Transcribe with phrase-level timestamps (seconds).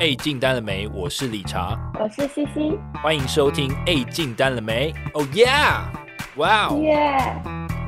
[0.00, 0.88] 哎，进单了没？
[0.88, 3.72] 我是理查，我是西西，欢迎收听。
[3.86, 5.84] 哎，进单了没？Oh yeah！
[6.34, 7.16] 哇哦耶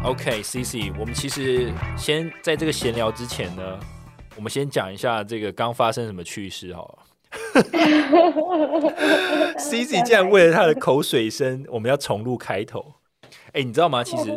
[0.04, 3.80] ！！OK，C C，我们其实先在这个闲聊之前呢，
[4.36, 6.98] 我们先讲一下这个刚发生什么趣事好了。
[9.58, 12.94] C C 竟然为了他的口水声，我们要重录开头。
[13.52, 14.04] 哎，你知道吗？
[14.04, 14.30] 其实，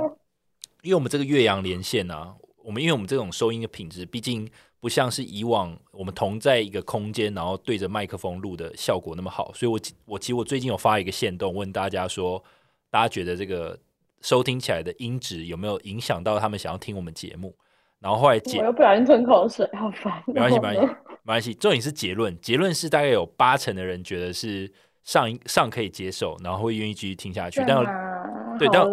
[0.82, 2.34] 因为我们这个岳阳连线啊，
[2.64, 4.50] 我们因为我们这种收音的品质，毕竟
[4.80, 12.44] 不像是以往我们同在一个空间，然后对着麦克风录的效果那么好，所以我我其实我最近有发一个线动，问大家说，
[12.90, 13.78] 大家觉得这个
[14.22, 17.56] 收听起来的音质有没有影响到他们想要听我们节目？
[18.00, 20.24] 然后后来结我又不小心吞口水，好烦哦。
[20.28, 20.82] 没关系，没关系，
[21.24, 21.54] 没关系。
[21.54, 24.72] 重点是结论，结论是大概有八成的人觉得是
[25.04, 27.84] 上上可以接受，然后会愿意继续听下去，但有
[28.58, 28.90] 对但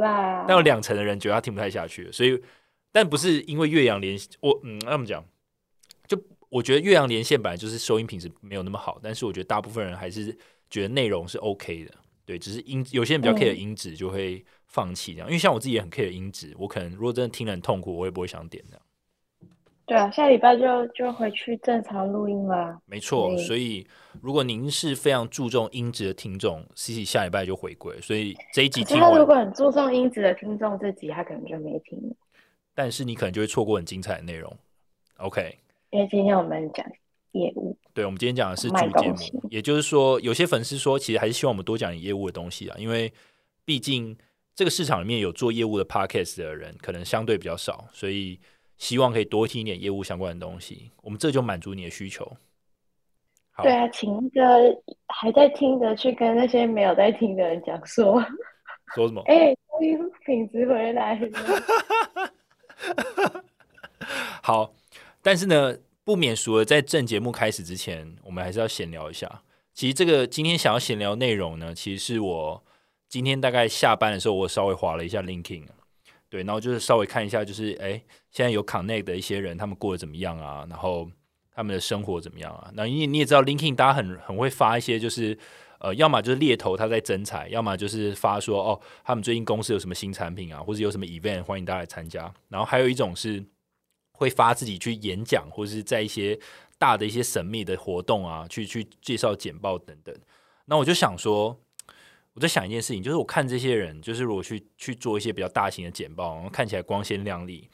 [0.48, 2.42] 但有两成的人觉得他听不太下去，所以
[2.90, 5.26] 但不是因为岳阳连我嗯那么讲，就
[6.48, 10.36] 我觉得岳阳连线本来就是收音品质没有那么好，但是我觉得大部分人还是
[10.70, 11.90] 觉得内容是 OK 的，
[12.24, 18.82] 对，只是音有些人比较 care 嗯音质就会放弃这样，因为像我自己也很 care 音质，我可能如果真的听得很痛苦，我也不会想点这样。
[19.88, 22.76] 对啊，下礼拜就就回去正常录音啦。
[22.86, 23.86] 没错，所以
[24.20, 32.12] 如果您是非常注重音质的听众，C C 下礼拜就回归，所以这一集听完他如，果很注重音质的听众，这集他可能就没听，
[32.74, 34.52] 但是你可能就会错过很精彩的内容。
[35.18, 35.56] OK，
[35.96, 36.86] 因为今天我们讲
[37.32, 39.16] 业务，对，我们今天讲的是主卖节目，
[39.48, 43.10] 也就是说，有些粉丝说，其实还是希望我们多讲点业务的东西啊，因为
[43.64, 44.14] 毕竟
[44.54, 48.38] 这个市场里面有做业务的 Podcast 的人，可能相对比较少，所以
[48.76, 50.90] 希望可以多听一点业务相关的东西。
[51.00, 52.30] 我们这就满足你的需求。
[53.52, 58.22] 好对，啊，请那个还在听的去跟那些没有在听的人讲说，
[58.94, 59.22] 说什么？
[59.28, 61.28] 哎，录音品质回来了。
[64.42, 64.72] 好，
[65.22, 65.76] 但是呢，
[66.06, 69.42] 不免俗的，在正节目开始之前，我们还是要闲聊一下。
[69.74, 72.64] 其实这个今天想要闲聊内容呢，其实是我
[73.08, 75.64] 今天大概下班的时候，我稍微划了一下 LinkedIn，
[76.28, 78.00] 对，然后就是稍微看一下，就是哎，
[78.30, 80.64] 现在有 Connect 的一些人，他们过得怎么样啊？
[80.70, 81.10] 然后
[81.52, 82.70] 他们的生活怎么样啊？
[82.74, 85.36] 那因为你也知道，LinkedIn 大家很很会发一些，就是
[85.80, 92.32] 呃，要么就是猎头他在征才，要么就是发说哦，他们最近公司有什么新产品啊，或者有什么 event，欢迎大家来参加。
[92.48, 93.44] 然后还有一种是
[94.16, 96.38] 会发自己去演讲，或者是在一些
[96.78, 100.14] 大的一些神秘的活动啊，去去介绍简报等等。
[100.64, 101.56] 那我就想说，
[102.32, 107.68] 我在想一件事情，就是我看这些人，就是如果去去做一些比较大型的简报，然后看起来光鲜亮丽，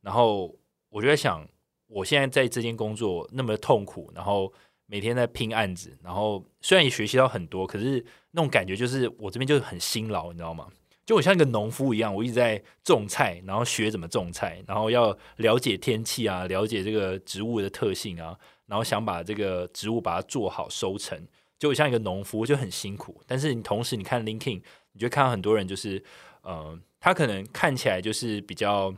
[0.00, 0.56] 然后
[0.88, 1.46] 我就在想，
[1.86, 4.52] 我现在在这间工作那么痛苦，然后
[4.86, 10.68] 每天在拼案子，然后虽然也学习到很多，可是那种感觉就是我这边就是很辛劳，你知道吗？
[11.10, 21.20] 就我像一个农夫一样，我一直在种菜，然后学怎么种菜，然后要了解天气啊，了解这个植物的特性啊，然后想把这个植物把它做好收成，
[21.58, 23.20] 就我像一个农夫就很辛苦。
[23.26, 24.62] 但是你同时你看 LinkedIn，
[24.92, 26.00] 你就看到很多人就是，
[26.42, 28.94] 呃，他可能看起来就是比较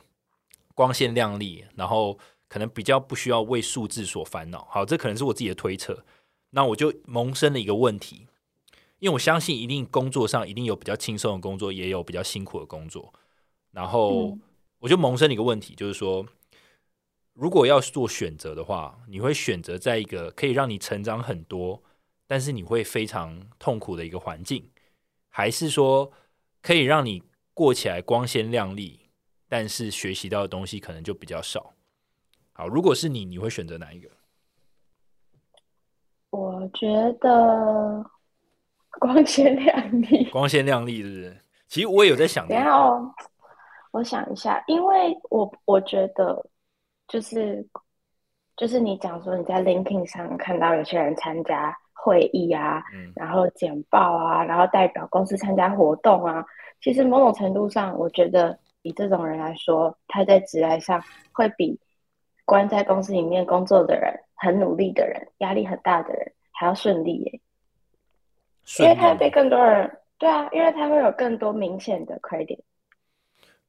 [0.75, 4.69] 光鲜亮丽，然后可能比较不需要为数字所烦恼。
[4.71, 6.05] 好，这可能是我自己的推测。
[6.51, 8.27] 那我就萌生了一个问题，
[9.03, 13.13] 因为我相信一定工作上一定有比较轻松的工作，也有比较辛苦的工作。
[13.73, 14.41] 然后嗯
[14.79, 16.25] 我就萌生了一个问题，就是说，
[17.33, 21.83] 如果要做选择的话，你会选择在一个可以让你成长很多，
[22.29, 24.71] 但是你会非常痛苦的一个环境，
[25.29, 26.13] 还是说
[26.61, 29.01] 可以让你过起来光鲜亮丽，
[29.49, 31.75] 但是学习到的东西可能就比较少？
[32.53, 34.09] 好，如果是你，你会选择哪一个？
[36.31, 36.87] 我觉
[37.21, 38.11] 得
[39.01, 40.25] 光鲜亮丽。
[40.31, 41.37] 光鲜亮丽，是不是？
[41.69, 43.15] 其实我也有在想这个，等一下哦，
[43.93, 46.45] 我想一下，因为我我觉得
[47.09, 47.67] 就是
[48.57, 56.45] 就是你讲说你在 LinkedIn 上看到有些人参加会议啊，嗯然后简报啊，然后代表公司参加活动啊，
[56.81, 61.03] 其实某种程度上，我觉得以这种人来说，他在职来上
[61.33, 61.79] 会比
[62.45, 67.41] 关在公司里面工作的人、很努力的人、压力很大的人还要顺利耶。
[68.79, 72.61] 因为他被更多人对啊，因为他会有更多明显的 credit。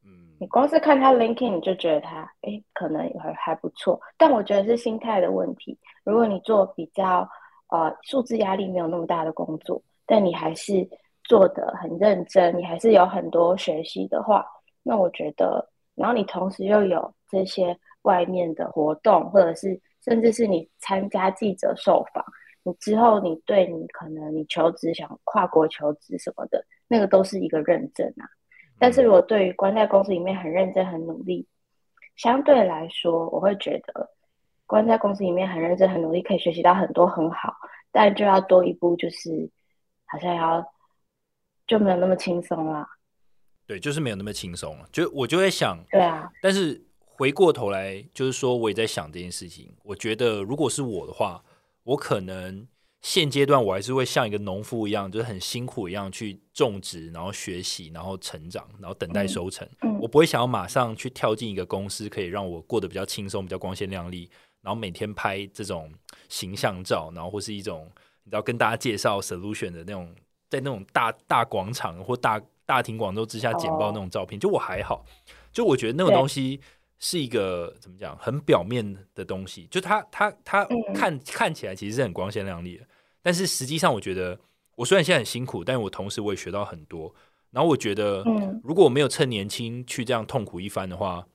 [0.05, 3.99] 嗯你光是看他 LinkedIn，你就觉得他哎，可能还还不错。
[4.17, 5.77] 但我觉得是心态的问题。
[6.03, 7.27] 如果你做比较
[7.67, 10.87] 呃数字压力没有那么大的工作，但你还是
[11.23, 14.45] 做的很认真，你还是有很多学习的话，
[14.83, 22.23] 那我觉得，然后你同时又有这些外面的活动，或者是甚至是你参加记者受访，
[22.63, 28.25] 你之后你对你可能你求职想跨国求职什么的，那个都是一个认证啊。
[28.79, 31.47] 但是如果对于关在公司里面很认真、很努力，
[32.15, 34.09] 相对来说，我会觉得
[34.65, 37.53] 关在公司里面很认真、很努力，可以学习到很多很好。
[37.91, 39.49] 但就要多一步，就是
[40.05, 40.65] 好像要
[41.67, 42.87] 就没有那么轻松啦。
[43.67, 44.89] 对，就是没有那么轻松了。
[44.91, 49.73] 就我就在想，对啊，但是回过头来，就是说我也在想这件事情。
[49.83, 51.43] 我觉得如果是我的话，
[51.83, 52.67] 我可能
[53.01, 59.67] 现阶段我还是会像一个农夫一样，就是很辛苦一样去种植，然后学习，然后成长，然后等待收成。
[59.81, 59.99] 嗯。
[59.99, 64.29] 我不会想要马上去跳进一个公司，可以让我过得比较轻松、比较光鲜亮丽，
[64.61, 65.91] 然后每天拍这种
[66.29, 67.89] 形象照，然后或是一种
[68.23, 70.15] 你知道跟大家介绍 solution 的那种，
[70.49, 75.05] 在那种大大广场或大大庭广众之下简报那种照片，就我还好，
[75.51, 76.61] 就我觉得那种东西
[76.99, 80.93] 是一个怎么讲，很表面的东西，就它它它嗯。
[80.93, 82.85] 看、看起来其实是很光鲜亮丽的，
[83.21, 84.39] 但是实际上我觉得
[84.75, 87.13] 我虽然现在很辛苦，但我同时我也学到很多。
[87.51, 88.59] 然后我觉得，嗯。
[88.63, 91.27] 如果我没有趁年轻去这样痛苦一番的话，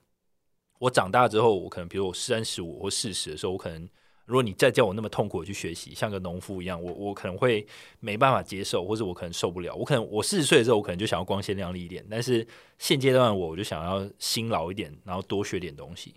[0.81, 3.89] 我长大之后，我可能比如我三十五或四十的时候，我可能
[4.29, 7.67] 如果你再叫我那么痛苦的去学习，像个农夫一样，我我可能会
[7.99, 9.75] 没办法接受，或者我可能受不了。
[9.75, 12.47] 我可能我四十岁的时候，我可能就想要光鲜亮丽一点，但是
[12.77, 16.15] 现阶段我我就想要辛劳一点，然后多学点东西。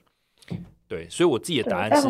[0.89, 2.09] 对，所以我自己的答案是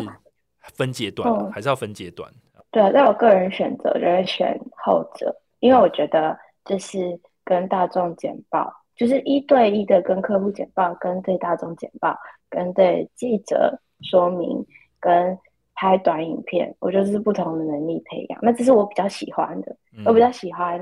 [0.74, 2.28] 分阶段还是要分阶段。
[2.72, 12.18] 对啊，在我个人选择，就会选后者，因为我觉得就是跟大众简报，就是一对一的跟客户简报，跟对大众简报，
[12.50, 14.66] 跟对记者说明，
[14.98, 15.38] 跟
[15.82, 18.38] 拍短影片，我觉得是不同的能力培养。
[18.40, 20.78] 那这是我比较喜欢的，嗯我比较喜欢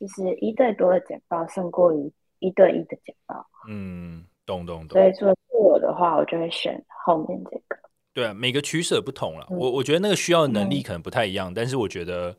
[0.00, 3.46] 就是一对多的简报胜过于一对一的简报。
[3.68, 5.06] 嗯，懂懂懂所。
[5.06, 7.78] 以，如果是我的话，我就会选后面这个。
[8.12, 9.46] 对啊，每个取舍不同了。
[9.50, 12.34] 嗯我我觉得那个需要的能力嗯可能不太一样，但是我觉得，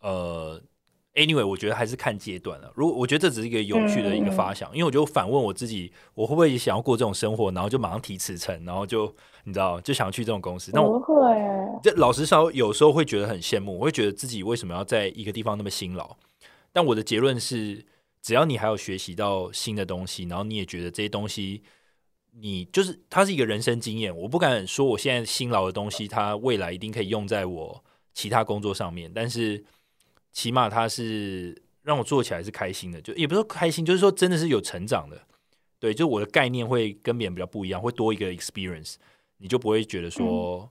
[0.00, 0.60] 呃
[1.14, 2.72] ，anyway，我觉得还是看阶段了。
[2.74, 9.14] 如果我觉得这只是一个有趣的一个发想，因为我就反问我自己，我会不会想要过这种生活，然后就马上提辞呈，然后就
[9.44, 10.70] 你知道就想去这种公司？
[10.74, 11.14] 那我不会，
[11.82, 16.16] 这老实说，有时候会觉得很羡慕，我会觉得自己为什么要在一个地方那么辛劳？
[16.72, 17.84] 但我的结论是，
[18.20, 21.62] 只要你还有学习到新的东西，然后你也觉得这些东西，
[22.32, 24.16] 你就是它是一个人生经验。
[24.16, 29.64] 我不敢说我现在辛劳的东西，它未来一定可以用在我其他工作上面，但是
[30.34, 35.18] 起码它是让我做起来是开心的，就也不是说开心，就是说真的是有成长的。
[35.78, 38.96] 对，就我的概念会跟别人比较不一样，会多一个 experience，
[39.38, 40.68] 你就不会觉得说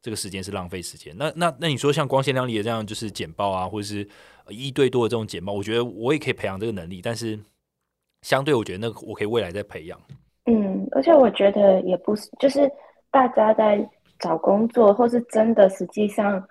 [0.00, 1.14] 这个时间是浪费时间。
[1.16, 4.08] 那那那你说像光鲜亮丽的这样就是简报啊，或者是
[4.44, 7.38] 呃一对多的这种简报，我觉得我也可以培养这个能力，但是
[8.22, 10.00] 相对我觉得那个我可以未来再培养。
[10.46, 12.70] 嗯，而且我觉得也不是，就是
[13.10, 13.86] 大家在
[14.20, 16.42] 找工作，或是真的实际上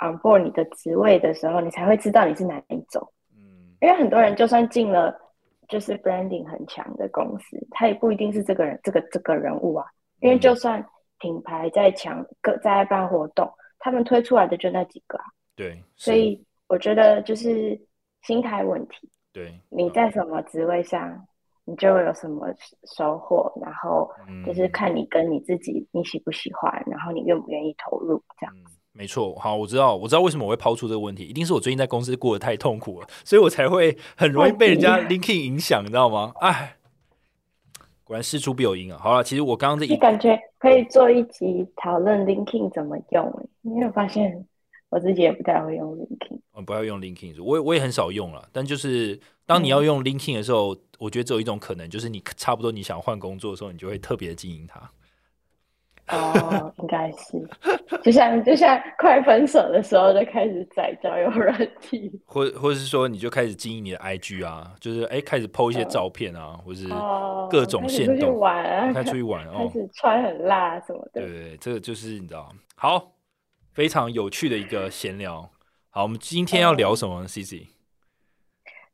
[0.00, 3.06] on board 你的职位的时候，你才会知道你是哪一种。
[3.36, 5.14] 嗯因为很多人就算进了
[5.68, 9.86] 就是 branding 很强的公司，他也不一定是这个人这个这个人物啊。
[10.20, 10.84] 因为就算
[11.18, 15.24] 品牌在强各在办活动，他们推出来的就那几个啊。
[15.56, 17.80] 对，所以我觉得就是
[18.22, 19.08] 心态问题。
[19.32, 21.26] 对你在什么职位上，
[21.64, 22.48] 你就会有什么
[22.96, 24.10] 收获，然后
[24.44, 28.54] 就是嗯看你跟你自己你喜不喜欢，然后你愿不愿意投入这样。
[28.56, 28.64] 嗯，
[29.00, 29.34] 没错。
[29.36, 36.34] 好，我知道，我知道为什么我会抛出这个问题，一定是我最近在公司过得太痛苦了，所以我才会很容易被人家 LinkedIn 影响，你知道吗？
[36.40, 36.76] 哎，
[38.04, 38.98] 果然事出必有因啊。
[39.02, 44.44] 好了，其实我刚刚这一你感觉可以做一集讨论 LinkedIn 怎么用欸，因为我发现
[44.90, 46.38] 我自己也不太会用 LinkedIn。
[46.52, 48.46] 我不要用 LinkedIn，我也我也很少用了。
[48.52, 54.78] 但就是当你要用 LinkedIn 的时候，我觉得只有一种可能，就是你差不多你想换工作的时候，你就会特别经营它。
[56.10, 57.48] 哦，应该是，
[58.02, 62.10] 就像就像快分手的时候就开始载交友软体。
[62.26, 69.70] 或或者是说，你就开始经营你的 IG 啊，就是哎开始 PO 一些照片啊，或是哦，各种开始出去限动玩啊，开始出去玩开哦。
[69.72, 71.20] 始穿很辣什么的。
[71.20, 73.12] 对对对，这个就是你知道，好，
[73.72, 75.48] 非常有趣的一个闲聊。
[75.90, 77.66] 好，我们今天要聊什么呢？C C，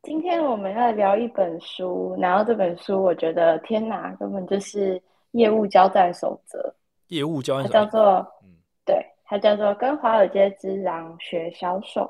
[0.01, 6.73] 今天我们要聊一本书，然后这本书我觉得天哪，根本就是业务交战守则，
[7.07, 8.01] 业务交它换手叫做
[8.43, 8.55] 嗯。
[8.85, 12.09] 对，它叫做跟华尔街之狼学销售。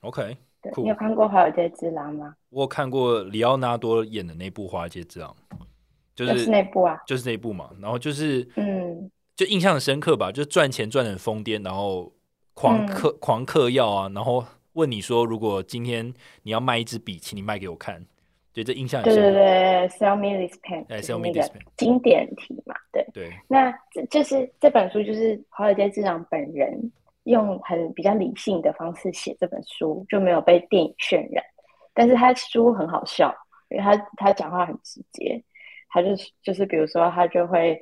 [0.00, 2.34] ，OK，对，你有看过华尔街之狼吗？
[2.48, 5.36] 我有看过里奥纳多演的那部《华尔街之狼》，
[6.16, 12.12] 就就是是那部啊，就是那一部嘛，然后就是嗯，就印象很深刻吧，就赚钱赚的很疯癫，然后
[12.54, 12.86] 狂嗯。
[12.86, 18.04] 嗑、狂嗑药啊，然后问你说，如果今天你要卖一支笔，请你卖给我看，
[18.58, 19.32] 对，这印象很对对。
[19.32, 23.06] 对，Sell me this pen，那个 this pen 经典题嘛，对。
[23.14, 26.92] 对，那这就是这本书，就是华尔街之狼本人
[27.24, 31.44] 用很比较理性的方式写这本书，就没有被电影渲染。
[31.94, 33.34] 但是他书很好笑，
[33.68, 35.40] 因为他他讲话很直接。
[35.88, 36.08] 他就
[36.42, 37.80] 就是比如说他就会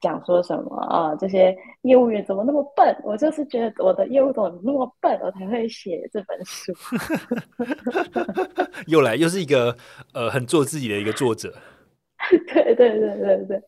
[0.00, 2.94] 讲说什么啊，这些业务员怎么那么笨？
[3.04, 6.72] 我就是觉得我的业务怎么那么笨，我才会写这本书。
[8.86, 9.76] 又来又是一个
[10.12, 11.52] 呃很做自己的一个作者。
[12.30, 13.62] 对对对对对，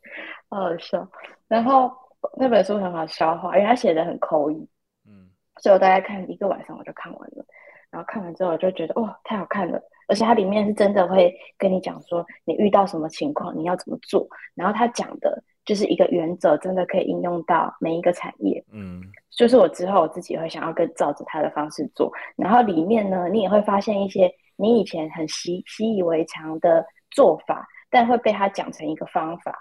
[0.48, 1.08] 好笑。
[1.48, 1.90] 然后
[2.36, 4.68] 那本书很好消化，因为他写的很口语。
[5.06, 5.30] 嗯，
[5.62, 7.44] 所以我大概看一个晚上我就看完了。
[7.90, 9.80] 然后看完之后我就觉得哇，太好看了。
[10.10, 14.26] 而且它里面是真的会跟你讲说，你遇到什么情况你要怎么做。
[14.54, 18.62] 然后他讲的就是一个原则，真的可以应用到每一个产业。
[18.72, 19.00] 嗯，
[19.30, 22.12] 就是我之后我自己会想要跟照着他的方式做。
[22.36, 27.66] 然后里面呢，你也会发现一些你以前很习习以为常的做法。
[27.92, 29.52] 但会被他讲成一个方法，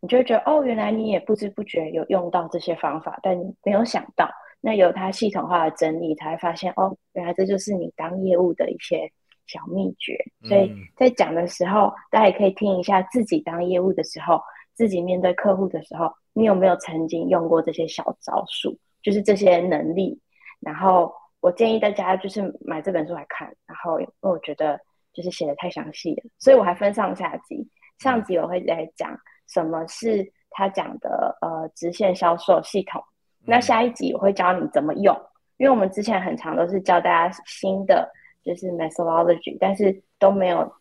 [0.00, 4.28] 你就会觉得哦，原来你也不知不觉有用到这些方法，但你没有想到，
[4.60, 9.10] 那有它系统化的整理，才会发现哦，原来这就是你当业务的一些
[9.50, 10.16] 小秘诀。
[10.48, 14.40] 所以在讲的时候，大家也可以听一下自己当业务的时候，
[14.74, 20.20] 自己面对客户的时候，你有没有曾经用过这些小招数，就是这些能力。
[20.60, 24.80] 然后我建议大家就是买这本书来看，然后因为我觉得。
[25.12, 27.68] 就是写的太详细了，所以我还分上下集。
[27.98, 29.10] 上集我会来讲
[29.48, 33.02] 什么是他讲的呃直线销售系统，
[33.44, 35.12] 那下一集我会教你怎么用。
[35.56, 38.08] 因为我们之前很长都是教大家新的
[38.42, 40.72] 就是 methodology，但是都没有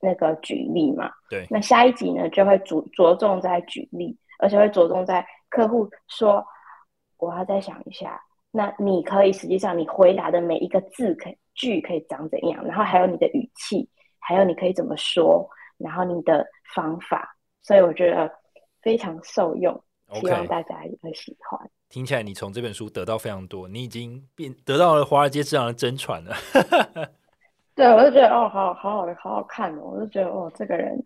[0.00, 1.10] 那个举例嘛。
[1.28, 1.46] 对。
[1.50, 6.44] 那下一集呢就会着着重在举例，而且会着重在客户说
[7.18, 8.20] 我要再想一下。
[8.50, 11.36] 那你可以实际上你回答的每一个字可以。
[11.54, 12.64] 句可以长怎样？
[12.64, 13.86] 然后还有你的语气，
[14.18, 15.46] 还有你可以怎么说，
[15.76, 18.32] 然后你的方法，所以我觉得
[18.80, 19.84] 非常受用，
[20.20, 21.70] 希望大家也会喜欢。
[21.88, 26.34] 听起来你从这本书得到非常多，你已经变得到了华尔街之狼的真传了。
[27.74, 31.02] 对，我就觉得哦，好好好的，好好看哦，我就觉得哦，这个人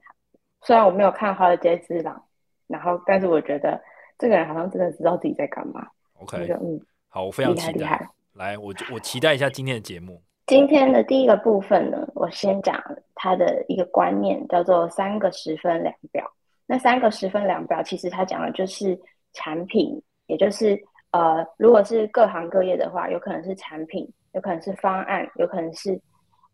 [0.63, 2.21] 虽然我没有看华尔街之狼，
[2.67, 3.81] 然后但是我觉得
[4.19, 5.87] 这个人好像真的知道自己在干嘛。
[6.19, 8.09] OK，嗯，好，我非常期待。
[8.35, 10.21] 来，我我期待一下今天的节目。
[10.47, 12.81] 今天的第一个部分呢，我先讲
[13.17, 16.25] 他的一个观念，叫做三个十分量表。
[16.67, 18.99] 那三个十分量表，其实它讲的就是
[19.33, 20.79] 产品，也就是
[21.13, 26.01] 呃，如果是各行各业的话，有可能是产品，有可能是方案，有可能是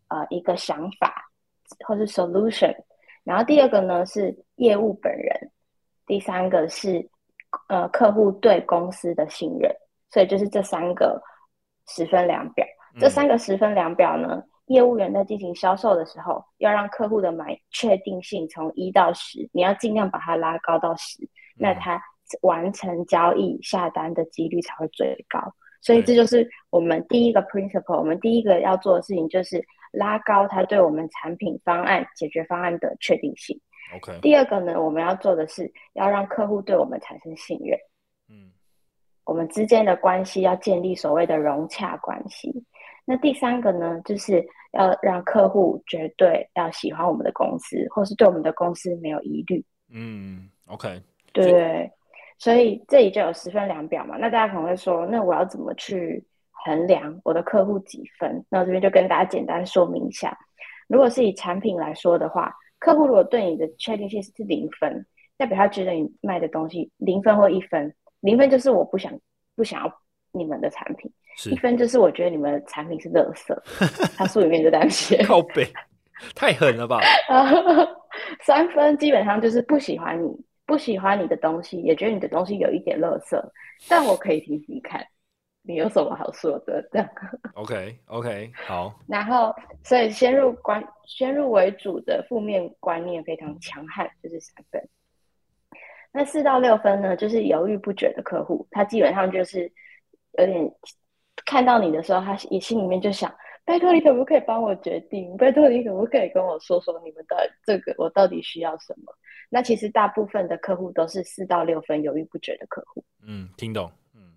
[0.09, 1.13] 呃一个想法，
[1.87, 2.75] 或是 solution。
[3.23, 5.51] 然后第二个呢是业务本人，
[6.05, 7.09] 第三个是
[7.69, 9.69] 呃客户对公司的信任。
[10.09, 11.19] 所以就是这三个
[11.87, 12.63] 十分量表。
[12.99, 21.27] 这三个十分量表呢，业务员在进行销售的时候，要让客户的买确定性从一到十，你要尽量把它拉高到十，
[21.57, 22.01] 那他
[22.41, 25.39] 完成交易下单的几率才会最高。
[25.81, 33.59] 所以这就是我们第一个 principle，我们第一个要做的事情就是拉高他对我们产品方案解决方案的确定性。
[33.95, 34.17] OK。
[34.21, 37.77] 第二个呢，我们要做的是要让客户对我们产生信任。
[38.29, 38.49] 嗯，
[39.25, 42.63] 我们之间的关系要建立所谓的融洽关系。
[43.05, 49.63] 那第三个呢，就是要让客户绝对要喜欢我们的公司，或是对我们的公司没有疑虑。
[49.93, 51.91] 嗯，OK，对，
[52.37, 54.17] 所以这里就有十分量表嘛。
[54.17, 56.23] 那大家可能会说，那我要怎么去
[56.65, 58.43] 衡量我的客户几分？
[58.49, 60.37] 那我这边就跟大家简单说明一下。
[60.87, 65.05] 如果是以产品来说的话，客户如果对你的确定性是零分，
[65.37, 69.11] 代表他觉得你卖的东西零分或一分，零分就是我不想
[69.55, 71.11] 不想要你们的产品。
[71.49, 73.55] 一分就是我觉得你们的产品是垃圾，
[74.15, 75.23] 他书里面就这样写。
[75.23, 75.67] 靠背，
[76.35, 76.99] 太狠了吧？
[78.41, 80.29] 三分基本上就是不喜欢你，
[80.65, 83.41] 不喜欢你的东西，也觉得你的东西有一点垃圾，
[83.89, 85.03] 但我可以听听看，
[85.63, 86.87] 你有什么好说的？
[86.93, 87.09] 这样。
[87.55, 88.93] OK OK 好。
[89.07, 94.87] 然后，所以先入观先入为主的负面观念非常强悍，就是三分。
[96.11, 99.71] 那四到六分呢，就是犹豫不决的客户，他基本上就是
[100.37, 100.71] 有点。
[101.45, 103.33] 看到你的时候，他也心里面就想：
[103.65, 105.35] 拜托你可不可以帮我决定？
[105.37, 109.13] 拜托你可不可以跟我说说你们的这个我到底需要什么？
[109.49, 113.03] 那其实大部分的客户都是四到六分犹豫不决的客户。
[113.25, 113.91] 嗯，听懂。
[114.15, 114.33] 嗯，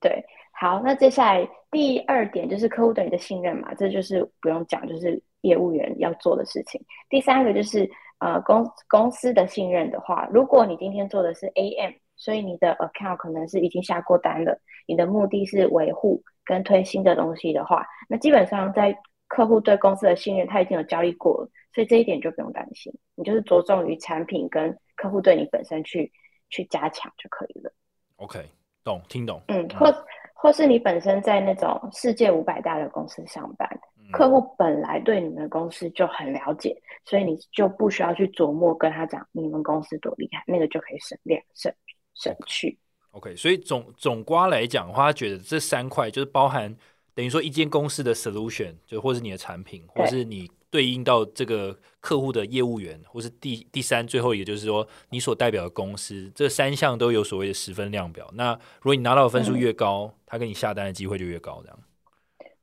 [0.00, 0.24] 对。
[0.56, 6.80] 好，那接下来第二点就是客户对你的信任嘛，这就是不用讲，就是业务员要做的事情。
[7.10, 11.92] 第三个就是呃公公司的信任的话，如果你今天做的是 AM，
[12.24, 16.22] 所以你的 account 可能是已经下过单了，你的目的是维护。
[16.46, 18.94] 跟推新的东西的话，那基本上在
[19.28, 22.92] 客户对公司的信任，他已经有交易过了，所以这一点就不用担心。
[23.14, 26.12] 你就是着重于产品跟客户对你本身去
[26.50, 27.72] 去加强就可以了。
[28.16, 28.46] OK，
[28.84, 29.40] 懂，听懂。
[29.48, 29.90] 嗯，或
[30.34, 33.66] 或是你本身在那种世界五百大的公司上班，
[34.12, 36.76] 客户本来对你们公司就很了解，
[37.06, 41.72] 所以你就不需要去琢磨跟他讲你们公司多厉害，那个就可以省略省
[42.14, 42.78] 省去。
[43.12, 46.76] OK，所以总总瓜来讲的话，他觉得这三块就是包含
[47.14, 58.28] 等于说一间公司的 solution，就或是你的产品，或是你对应到这个客户的业务员，或是第第三最后一个就是说你所代表的公司，这三项都有所谓的十分量表。
[58.32, 61.78] 那如果你拿到的分数越高，他给你下单的机会就越高，这样。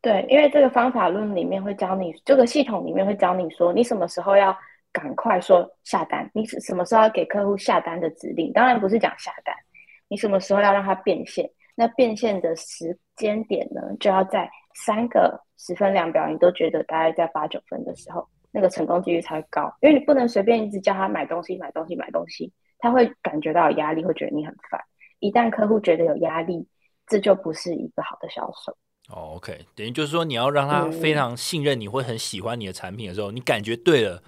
[0.02, 4.54] 对，因为这个方法论里面会教你，这个系统里面会教你说，你什么时候要
[4.92, 8.52] 赶快说下单，你是什么时候要给客户下单的指令。
[8.54, 9.56] 当然不是讲下单，
[10.08, 11.50] 你什么时候要让他变现？
[11.76, 19.74] 那变现的时间点呢，就要在三个十分量表，你都觉得大概在八九分的时候，那个成功几率才会高。
[19.82, 24.80] 因为你不能随便一直叫他买东西、买东西、买东西，他会感觉到压力，会觉得你很烦。
[25.20, 26.68] 一旦客户觉得有压力，
[27.08, 28.76] 这就不是一个好的销售。
[29.10, 34.22] 哦，OK，等于就是说，你要让他非常信任你，会很喜欢你的产品的时候，你感觉对了，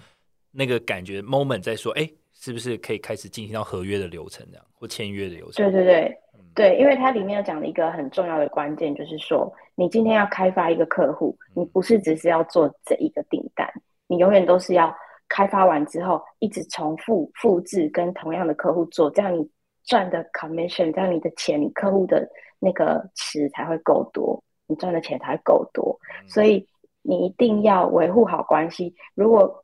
[0.54, 5.70] 那个感觉 moment 在说，哎，是不是可以开始进行到合约的流程这样，或签约的流程？
[5.70, 6.18] 对对对，
[6.54, 13.68] 对，因为它里面有讲了一个很重要的关键，就是说，你今天要开发一个客户，你不是只是要做这一个订单，
[14.06, 14.94] 你永远都是要
[15.28, 19.48] 开发完之后，一直重复复制跟同样的客户做，这样你
[19.84, 24.42] 赚的 commission，这样你的钱，你客户的那个池才会够多。
[24.66, 25.94] 你赚的钱才够多，
[26.26, 26.66] 所以
[27.02, 28.94] 你一定要维护好关系。
[29.14, 29.62] 如果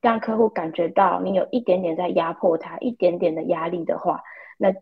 [0.00, 4.22] 让客户感觉到你有一点点在压迫他，一点点的压力的话，
[4.56, 4.72] 那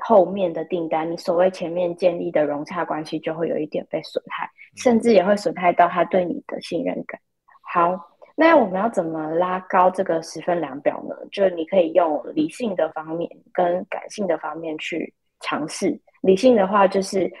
[0.00, 7.20] 后面的订单，你所谓前面建立的融洽关系就会有一点被损害，甚至也会损害到他对你的信任感。
[7.60, 7.98] 好，
[8.36, 11.14] 那我们要怎么拉高这个十分量表呢？
[11.30, 16.00] 就你可以用理性的方面跟感性的方面去尝试。
[16.22, 17.32] 理性的话就是。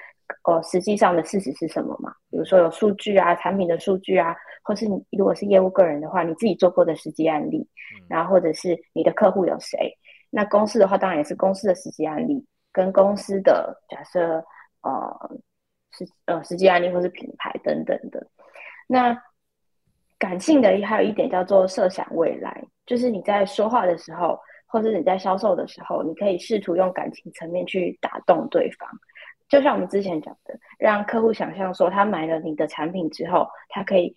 [0.44, 2.12] 哦，实际上的事实是什么嘛？
[2.30, 7.66] 比如说有数据啊，产品的数据啊，或是你如果是业务个人的话，你自己做过的实际案例，
[8.08, 9.96] 然后或者是你的客户有谁？
[10.30, 14.44] 那公司的话，当然也是公司的实际案例，跟公司的假设
[14.82, 15.30] 呃
[15.90, 18.26] 实呃实际案例或是品牌等等的。
[18.86, 19.16] 那
[20.18, 28.88] 感性的还有一点叫做设想未来，就是你在说话的时候，或者你在销售的时候，你可以试图用感情层面去打动对方。
[29.52, 34.10] 就像我们之前讲的，让客户想象说，他买了你的产品之后，他可以，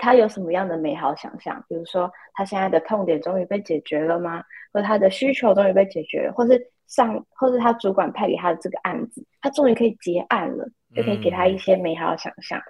[0.00, 1.64] 他有什么样的美好想象？
[1.68, 4.42] 比如说，他现在的痛点终于被解决了吗？
[4.72, 6.32] 或者他的需求终于被解决了？
[6.32, 12.60] 或是上，或是他主管派给他的这个案子，他终于可以结案了，就可以给他一些美好想象，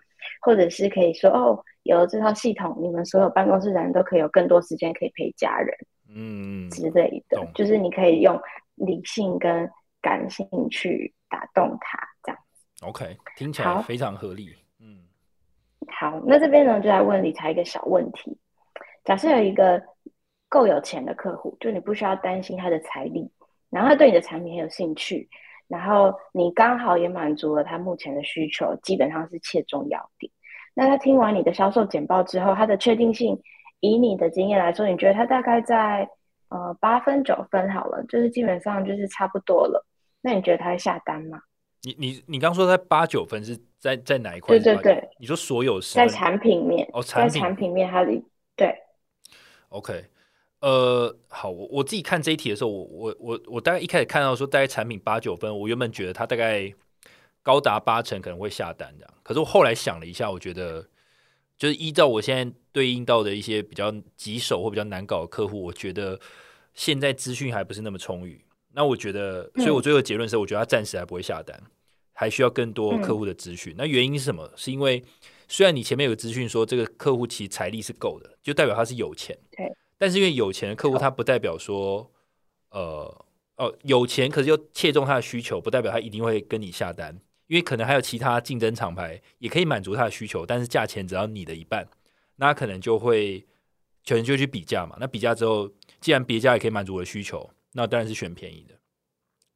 [0.43, 5.75] 或者是可以说，哦，有了这套系统，你们所有办公室的人都可以有更多时间可以陪家人，
[6.15, 8.39] 嗯之类的，就是你可以用
[8.75, 9.67] 理性跟
[10.03, 12.39] 感性去打动他这样。
[12.83, 14.55] OK，听起来非常合理。
[14.81, 15.07] 嗯，
[15.89, 18.37] 好，那这边呢就来问理财一个小问题：
[19.05, 19.83] 假设有一个
[20.49, 23.31] 够有钱的客户，就你不需要担心他的财力，
[23.71, 25.29] 然后他对你的产品很有兴趣，
[25.69, 30.33] 然后你刚好也满足了他目前的需求，基本上是切中要点。
[30.73, 33.39] 那他听完你的销售简报之后，他的确定性，
[33.81, 36.09] 以你的经验来说，你觉得他大概在
[36.49, 39.85] 呃八分九分好了，就是基本上就是差不多了。
[40.21, 41.41] 那你觉得他会下单吗？
[41.83, 44.59] 你你你刚说在八九分是在在哪一块？
[44.59, 48.13] 对对对，你说所有是在产品面哦，在产品面它的
[48.55, 48.75] 对。
[49.71, 50.05] OK，
[50.61, 56.71] 呃，好，我我自己看这一题的时候，我我我我大概一开始看到说大概产品八九分，我原本觉得他大概
[57.43, 60.87] 高达八成可能会下单这样，可是我后来想了一下，我觉得
[61.57, 66.21] 就是依照我现在对应到的一些比较棘手或比较难搞的客户，我觉得
[66.75, 68.45] 现在资讯还不是那么充裕。
[68.73, 71.61] 那我觉得，所以我最后结论是，我觉得他暂时还不会下单，
[72.13, 73.75] 还需要更多客户的资讯。
[73.77, 74.49] 那原因是什么？
[74.57, 75.03] 是因为
[75.49, 79.37] 虽然你前面有资讯说这个客户其实财力是够的，就代表他是有钱。
[79.51, 79.67] 对。
[79.99, 82.11] 但是因为有钱的客户，他不代表说，
[82.71, 83.25] 呃，
[83.57, 87.15] 哦，有钱可是又切中他的需求，不代表他一定会跟你下单，
[87.49, 91.87] 因为可能还有其他竞争厂牌也可以满足他的需求，但是价钱只要你的一半，
[92.37, 93.45] 那可能就会
[94.07, 94.97] 可能就去比价嘛。
[95.01, 95.69] 那比价之后，
[96.01, 97.51] 既然别家也可以满足我的需求。
[97.73, 98.75] 那当然是选便宜的，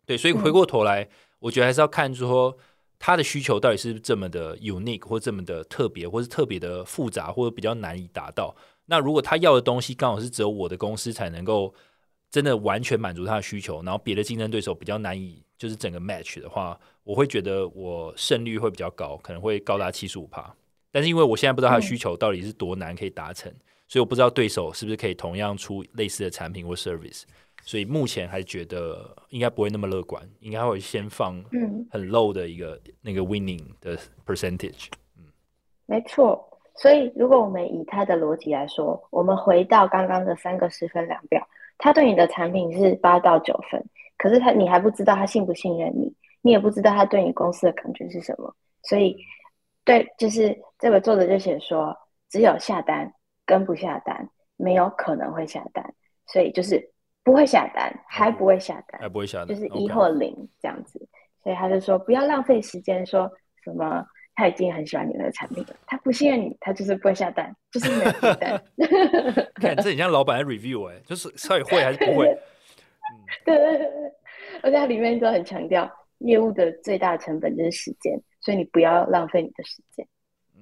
[0.07, 2.57] 对，所以回过头来，我觉得还是要看说
[2.99, 8.55] 他的需求到底是这么的 unique 或这么的特别，或是特别的复杂，或者比较难以达到。
[8.87, 11.75] 那如果他要的东西刚好是只有我的公司才能够
[12.31, 20.55] 真的完全满足他的需求，然后别的竞争对手比较难以就是整个 match 的话，我会觉得我胜率会比较高，可能会高达七十五趴。
[20.93, 23.53] 但是因为我现在不知道他的需求到底是多难可以达成，
[23.89, 27.23] 所以我不知道对手是不是可以同样出类似的产品或 service。
[27.67, 31.43] 所以目前还觉得应该不会那么乐观，应该会先放
[31.91, 34.89] 很 low 的一个那个 winning 的 percentage。
[35.17, 35.25] 嗯，
[35.87, 36.47] 没错。
[36.77, 41.41] 所以如果我们以他的逻辑来说，我们回到刚刚的三个十分量表，
[41.79, 43.83] 他对你的产品是八到九分，
[44.19, 49.17] 可是他你还不知道他信不信任你，你也不知道他对你公司的感觉是什么，所以
[49.85, 51.97] 对，就是这个作者就写说，
[52.29, 53.11] 只有下单
[53.47, 55.95] 跟不下单，没有可能会下单，
[56.27, 56.91] 所以就是
[57.25, 61.01] 不会下单，还不会下单，还不会下单，就是一或零这样子，
[61.43, 63.29] 所以他就说不要浪费时间说
[63.65, 64.07] 什么。
[64.37, 68.61] 他已经很喜欢你的产品了，他不信任你，他就是不会下单，就是没有下单。
[69.55, 72.37] 看，这很像老板的 review 哎，就是到底会还是不会？
[73.47, 73.57] 对，
[74.61, 80.05] 而且它里面都很强调业务的最大成本就是时间，所以你不要浪费你的时间。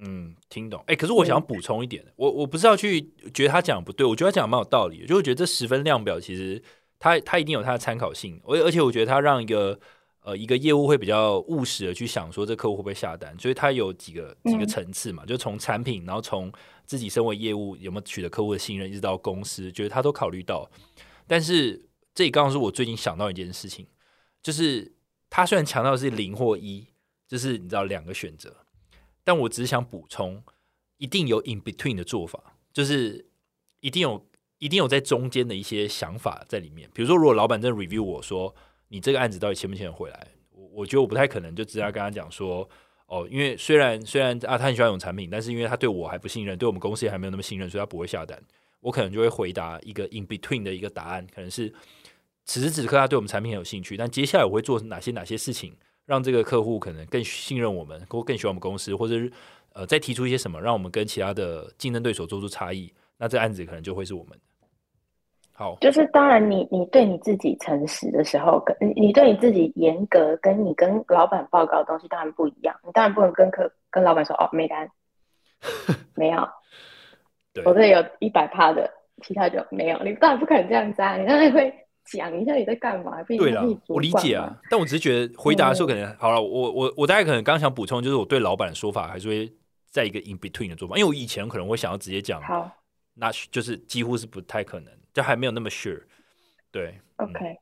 [0.05, 0.83] 嗯，听懂。
[0.87, 3.01] 哎，可是我想补充一点，我我不是要去
[3.33, 6.61] 觉得他讲不对，我觉得他讲蛮有道理，就我觉得这十分量表其实
[6.99, 9.79] 他他一定有他的参考性，而而且我觉得他让一个。
[10.25, 16.49] 呃，一个业务会比较务实的去想说，这客户会不会下单，所以他有几个几个层次嘛，就从产品，然后从
[16.85, 20.65] 自己身为业务有没有取得客户的信任，一直到公司，觉得他都考虑到。
[21.27, 23.85] 但是这里刚刚是我最近想到一件事情，
[24.41, 24.93] 就是
[25.29, 26.87] 他虽然强调是零或一，
[27.27, 28.62] 就是你知道两个选择，
[29.23, 30.43] 但我只是想补充，
[30.97, 33.25] 一定有 in between 的做法，就是
[33.79, 34.25] 一定有
[34.59, 36.89] 一定有在中间的一些想法在里面。
[36.93, 38.55] 比如说，如果老板在 review 我说。
[38.89, 40.27] 你这个案子到底签不签得回来？
[40.51, 42.69] 我我觉得我不太可能就直接跟他讲说，
[43.07, 48.39] 哦，因为虽然虽然啊，他很喜欢用产品，但是因为他对我还不信任，对我们公司也还没有那么信任，所以他不会下单。
[48.81, 51.73] 我可能就会回答一个 in between 的一个答案，可能是
[52.45, 55.75] 此时此刻他对我们产品很有兴趣，但接下来我会做哪些哪些事情，
[56.05, 59.31] 让这个客户可能更信任我们，或更喜欢我们公司，或者是
[59.73, 64.37] 呃再提出一些什么，让我们跟其他的竞争对手做出差异，那这案子可能就会是我们。
[65.55, 72.75] 好，就是当然，你你对你自己诚实的时候，跟你你对你自己严格，跟你跟老板报告的东西当然不一样。
[72.83, 74.89] 你当然不能跟客跟老板说哦没单，
[76.15, 76.41] 没有，
[77.65, 79.99] 我这有一百趴的，其他就没有。
[80.03, 81.17] 你当然不可能这样子啊！
[81.17, 81.71] 你当然会
[82.05, 83.21] 讲一下你在干嘛。
[83.23, 86.41] 对了，我理解啊，但我只是觉得回答的时候可能好了。
[86.41, 89.51] 我我我大概可能刚想补充，就是我对老板的说法还是会
[89.89, 92.71] 在一个 in between 的做法，因为我以前可能会想要直接讲，好，
[93.13, 94.91] 那就是几乎是不太可能。
[95.13, 96.01] 就还没有那么 sure，
[96.71, 97.55] 对，OK，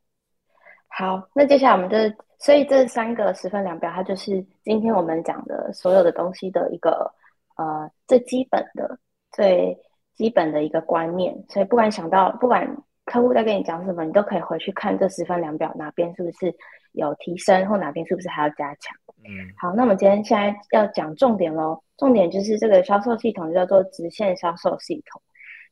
[0.88, 7.14] 好，那接下来我们的，所以这三个十分量表，它就是今天我们讲的所有的东西的一个
[7.58, 8.98] 呃最基本的、
[9.34, 9.78] 最
[10.16, 11.36] 基本的一个观念。
[11.50, 12.66] 所以不管想到，不管
[13.12, 16.56] 客户在跟你讲什么，你都可以回去看这十分量表哪边是不是
[16.94, 18.96] 有提升，或哪边是不是还要加强。
[19.26, 25.22] 嗯，好，那我们今天现在要讲重点喽，重点就是这个销售系统叫做直线销售系统。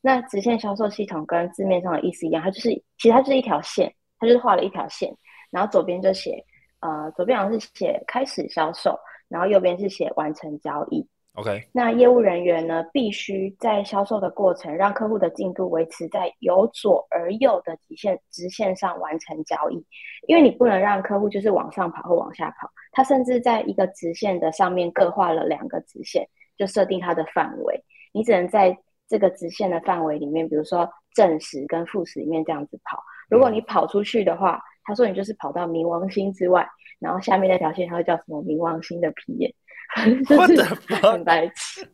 [0.01, 5.09] 那直线销售系统跟字面上的意思一样，它就是其实它就是一条线，它就是画了一条线，
[5.49, 6.43] 然后左边就写
[6.81, 8.99] 呃左边好像是写开始销售，
[9.29, 11.07] 然后右边是写完成交易。
[11.39, 19.83] OK，那业务人员呢必须在销售的过程让客户的进度维持在由左而右的直线直线上完成交易，
[20.27, 28.77] 因为你不能让客户就是往上跑或往下跑，他甚至在一个直线的上面各画了两个直线，就设定它的范围，你只能在。
[29.11, 36.63] 这个直线的范围里面，比如说正时跟负时里面这样子跑，如果你跑出去的话，他说你就是跑到冥王星之外，
[36.99, 39.51] 然后下面那条线它会叫什么冥王星的皮眼，
[40.27, 40.63] 就是
[41.01, 41.87] 很白痴。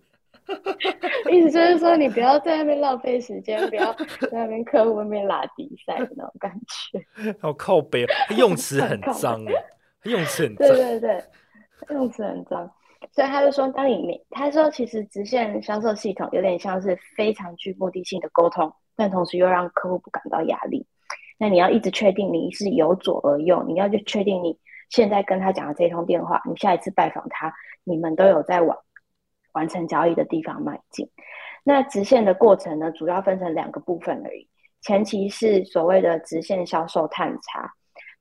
[1.32, 7.36] 意思就是说你不要在那边浪费时间，不要在那边客户那边拉比赛的那种感觉。
[7.40, 8.06] 好靠背，
[8.38, 9.52] 用词很脏啊，
[10.04, 11.24] 用词很 对对对，
[11.90, 12.72] 用词很脏。
[13.12, 20.86] 所以他就说，当你他说其实直线销售系统有点像是非常具目的性的沟通，但同时又让客户不感到压力。
[21.40, 24.58] 那你要一直确定你是由左而右，你要去确定你
[24.90, 28.78] 现在跟他讲的这通电话，你下一次拜访他，你们都有在往
[29.54, 31.10] 完成交易的地方迈进。
[31.64, 34.48] 那直线的过程呢，主要分成两个部分而已。
[34.82, 37.74] 前期是所谓的直线销售探查。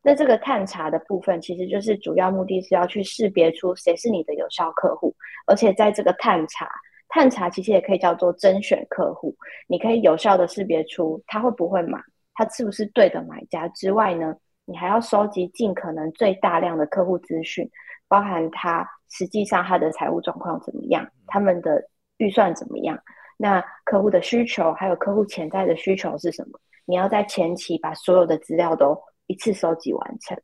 [0.06, 5.14] 那这个探查的部分，其实就是主要目的是要去识别出谁是你的有效客户，
[5.46, 6.70] 而且在这个探查，
[7.08, 9.34] 探查其实也可以叫做甄选客户，
[9.66, 11.98] 你可以有效的识别出他会不会买，
[12.34, 17.68] 他是不是对的买家之外呢，你还要收集尽可能最大量的客户资讯，
[18.08, 21.82] 包含他实际上他的财务状况怎么样，他们的
[22.18, 22.98] 预算怎么样，
[23.36, 28.96] 那客户的需求还有客户潜在的需求是什么，你要在前期把所有的资料都。
[29.26, 30.38] 一次收集完成，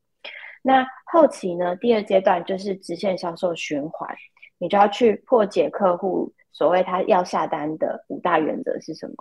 [0.62, 1.76] 那后期呢？
[1.76, 4.09] 第二阶段就是直线销售循环，
[4.56, 9.14] 你就要去破解客户所谓他要下单的五大原则是什么，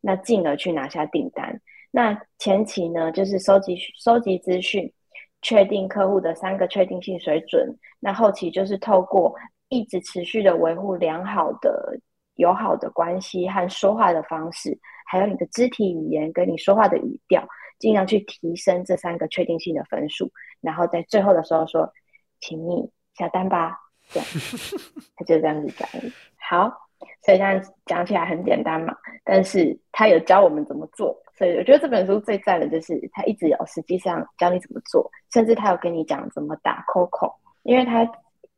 [0.00, 1.60] 那进而去拿下订单。
[1.94, 4.90] 那前期呢，就是收集收集资讯，
[5.42, 7.78] 确定客户的三个确定性水准。
[8.00, 9.34] 那后期就是透过
[9.68, 11.98] 一直持续的维护良好的
[12.36, 14.76] 友好的关系和说话的方式，
[15.06, 17.46] 还有你的肢体语言跟你说话的语调，
[17.78, 21.92] 尽量去提升这三个确定性的分数，然后在最后的时候说，
[22.40, 23.78] 请你下单吧，
[24.08, 24.28] 这样，
[25.14, 25.86] 他就这样子讲。
[26.38, 26.72] 好，
[27.24, 38.10] 所以这样讲起来很简单嘛，但是他有教我们怎么做，所以我觉得这本书最赞的就是他一直有实际上教你怎么做，甚至他有跟你讲怎么打 COCO，因为他。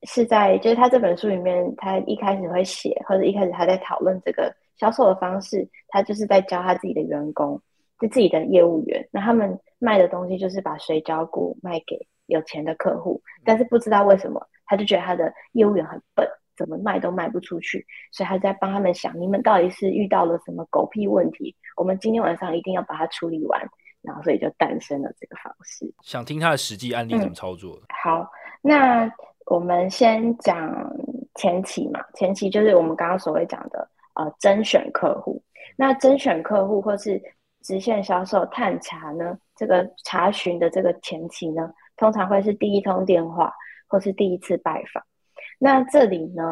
[0.06, 7.58] 是在就是他这本书里面，他一开始会写，或者一开始他在讨论这个销售的方式，他就是在教他自己的员工，
[7.98, 9.08] 就自己的业务员。
[9.10, 21.54] 那他们卖的东西就是把水饺股卖给有钱的客户，但是不知道为什么，他就觉得他的业务员很笨，怎么卖都卖不出去，所以他在帮他们想，你们到底是遇到了什么狗屁问题？
[21.76, 23.60] 我们今天晚上一定要把它处理完，
[24.02, 25.92] 然后所以就诞生了这个方式。
[26.02, 27.80] 想听他的实际案例怎么操作？
[28.02, 28.28] 好，
[28.62, 29.10] 那。
[29.46, 30.74] 我们先讲
[31.34, 35.38] 前期嘛，前期就是我们刚刚所谓讲的呃甄选客户。
[35.76, 37.22] 那甄选客户或是
[37.60, 43.52] 直线销售探查呢，这个查询的这个前期呢，通常会是第一通电话
[43.86, 45.04] 或是第一次拜访。
[45.58, 46.42] 那这里呢，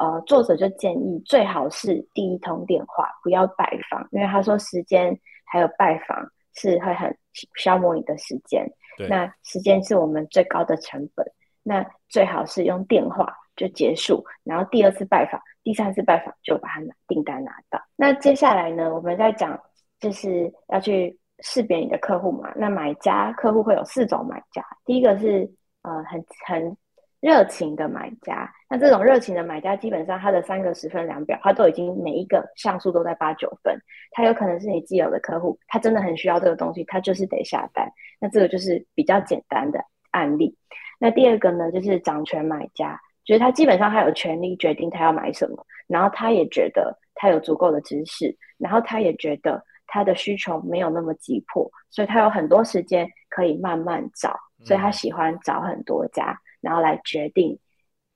[0.00, 7.16] 呃，作者就建议最好是第一通电话，不要拜访，因为他说时间还有拜访是会很
[7.56, 8.66] 消磨你的时间。
[9.08, 11.26] 那时间是我们最高的成本。
[11.64, 17.82] 那最好是用电话就结束，然后第二次拜访、第三次拜访就把它拿订单拿到。
[17.96, 19.58] 那接下来呢，我们在讲
[19.98, 22.52] 就是要去识别你的客户嘛。
[22.54, 25.50] 那买家客户会有四种买家，第一个是
[25.82, 26.76] 呃很很
[27.24, 28.52] 热情的买家。
[28.68, 33.74] 那这种热情的买家，基本上他的三个十分量表，他都已经每一个像素都在八九分。
[34.10, 37.90] 他有可能是你既有的客户，他真的很需要这个东西，他就是得下单。
[38.20, 40.54] 那这个就是比较简单的案例。
[40.98, 57.56] 那第二个呢，就是掌权买家，就是他基本上他有权利决定他要买什么，然后他也觉得他有足够的知识，然后他也觉得他的需求没有那么急迫，所以他有很多时间可以慢慢找，所以他喜欢找很多家，然后来决定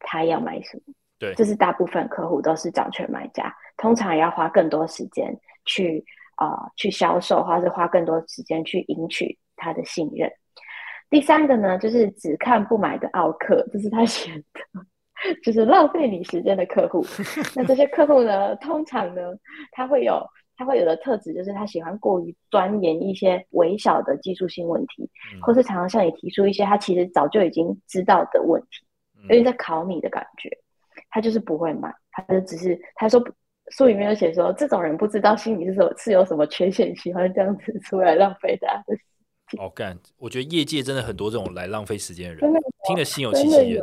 [0.00, 0.94] 他要买什么。
[1.20, 6.04] 对，这是大部分客户都是掌权买家，通常也要花更多时间去
[6.36, 10.30] 啊去销售，或者是花更多时间去赢取他的信任。
[11.10, 14.60] 第三个呢，就是只看不买的奥客，这是他写的，
[15.42, 17.04] 就是浪费你时间的客户。
[17.56, 19.22] 那这些客户呢，通常呢，
[19.72, 20.24] 他会有
[20.58, 25.08] 他会有的特质，就是他喜欢过于钻研一些微小的技术性问题，
[25.40, 28.84] 或是常常向你提出一些他其实早就已经知道的问题，
[29.22, 30.50] 有点在考你的感觉。
[31.10, 33.24] 他就是不会买，他就只是他说
[33.70, 39.62] 书里面有写说，这种人不知道心里是有是有什么缺陷，喜欢这样子出来浪费大家的。
[39.62, 39.98] 哦，干！
[40.18, 43.80] 我觉得业界真的很多这种来浪费时间的人，的听得心有戚戚焉。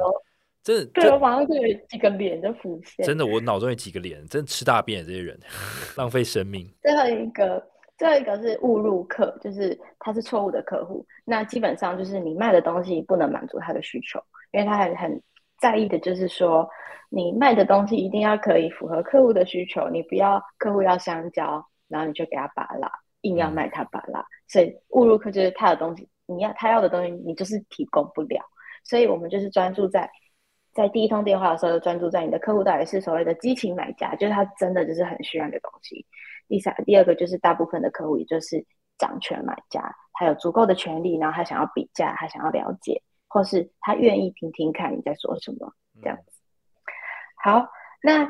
[0.66, 3.06] 真的，对我马上就有几个脸就浮现。
[3.06, 5.40] 真的，我脑中有几个脸，真的吃大便的这些人，
[5.96, 6.68] 浪费生命。
[6.82, 7.64] 最后一个，
[8.00, 11.06] 最后一个是误入客，就是他是错误的客户。
[11.24, 14.20] 那基本上就是你卖的东西不能满足他的需求，
[14.54, 15.22] 因为他很很
[15.60, 16.68] 在意的就是说，
[17.10, 19.88] 你卖的东西一定要可以符合客户的需求。
[19.90, 24.26] 你不要客户要香蕉，然后你就给他拔拉，硬要卖他拔拉。
[24.48, 28.44] 所以误入客就是他的东西，你要他要的东西，你就是提供不了。
[28.84, 30.10] 所以我们就是专注在
[30.76, 36.06] 在第一通电话的时候，就专注在你的客户到底是所谓的激情买家，就是他真的就是很需要的东西。
[36.48, 38.64] 第三，第二个就是大部分的客户，也就是
[38.98, 39.82] 掌权买家，
[40.14, 46.40] 他有足够的权利，然后他想要比价，他想要了解，或是他愿意听听看你在说什么这样子。
[47.42, 47.66] 好，
[48.04, 48.30] 那。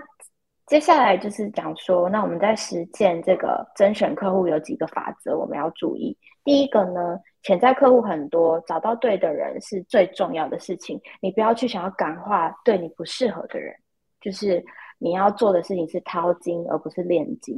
[0.68, 6.18] 接下来就是讲说，那我们在实践这个甄选客户有几个法则，我们要注意。
[6.44, 11.00] 第一个呢，潜在客户很多，找到对的人是最重要的事情。
[11.22, 13.72] 你不要去想要感化对你不适合的人，
[14.20, 14.66] 就是
[14.98, 17.56] 你要做的事情是掏金而不是炼金。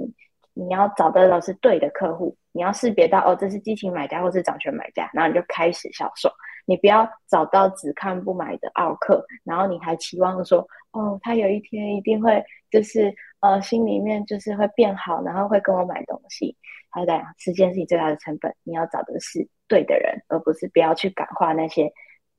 [0.54, 6.30] 你要找到的是对的客户，你要识别到哦，这是激情买家或是掌权买家，然后你就开始销售。
[6.66, 16.58] 你不要找到只看不买的奥客，然后你还期望说，哦，他有一天一定会就是呃心里面就是会变好，然后会跟我买东西。
[17.06, 21.92] 他讲时间是你最大的成本，你要找的是对的人，而不是不要去感化那些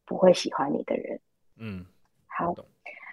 [0.04, 1.20] 不会喜欢你的人。
[1.58, 1.84] 嗯，
[2.26, 2.54] 好。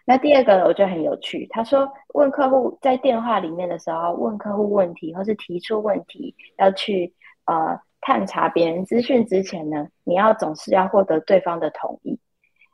[0.05, 7.13] 那第二个我觉得很有趣，他说问客户在电话里面的时候问客户问题，或是提出问题要去
[7.45, 7.79] 呃。
[8.01, 12.19] 探查别人资讯之前呢，你要总是要获得对方的同意，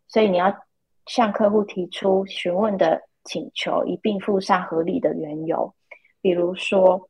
[0.10, 0.54] 所以你要
[1.06, 5.74] 向客户提出询问的请求，一并附上合理的缘由。
[6.22, 7.10] 比如说，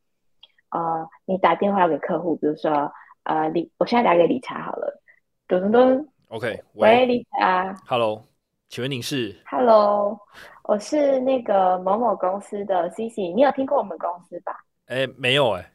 [0.71, 2.91] 呃，你打电话给客户，比如说，
[3.23, 5.01] 呃，理，我现在打给理查好了，
[5.47, 8.23] 咚咚咚，OK，喂，理查，Hello，
[8.69, 10.17] 请问您是？Hello，
[10.63, 14.57] 我是那个某某公司的 CC，你有听过我们公司吧？
[14.87, 15.71] 哎，没有哎。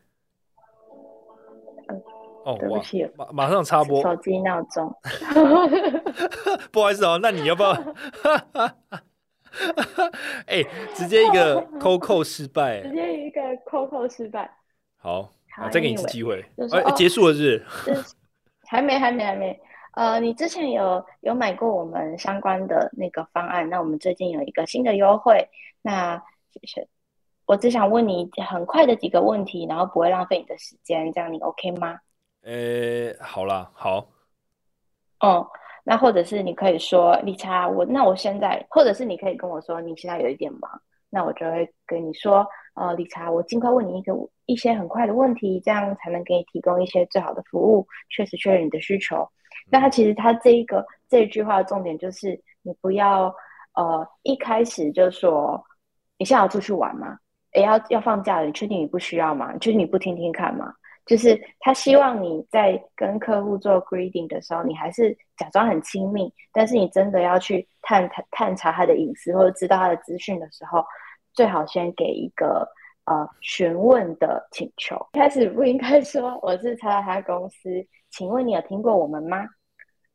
[2.44, 4.94] 哦，对不起，马马上插播手机闹钟。
[6.70, 7.72] 不好意思哦，那你要不要？
[10.46, 10.62] 哎，
[10.94, 14.48] 直接一个 扣扣失败，直接一个扣扣失败。
[15.07, 16.45] 好，再给你一次机会。
[16.73, 17.64] 哎，结束了 是？
[18.66, 19.59] 还没，还没，还没。
[19.92, 23.69] 呃，你之前有有买过我们相关的那个方案？
[23.71, 25.49] 那我们最近有一个新的优惠。
[25.81, 26.21] 那
[27.47, 31.99] 我只想问你很快的几个问题，然后不会浪费你的时间，这样你 OK 吗？
[32.42, 34.09] 呃，好啦，好。
[35.21, 35.49] 哦，
[35.85, 44.12] 那或者是你可以说理查，我那我现在，或者是你可以跟我说你现在有一点忙，那我就会跟你说，呃，理查，我尽快问你一个
[44.45, 49.29] 一些很快的问题，这样才能给你提供一些最好的服务，确实确认你的需求。
[49.71, 53.35] 那他其实他这一个这一句话的重点就是，你不要
[53.75, 55.61] 呃一开始就说
[56.19, 57.19] 你现在要出去玩吗？
[57.53, 59.53] 诶，要要放假了，你确定你不需要吗？
[59.57, 60.73] 就是你不听听看吗？
[61.07, 70.85] 就是他希望你在跟客户做 greeting 的时候，你还是假装很亲密，但是你真的要去探探探查他的隐私或者知道他的资讯的时候，
[71.37, 72.66] 最好先给一个
[73.05, 74.96] 呃询问的请求。
[75.12, 77.70] 开始不应该说我是查到他公司，
[78.11, 79.46] 请问你有听过我们吗？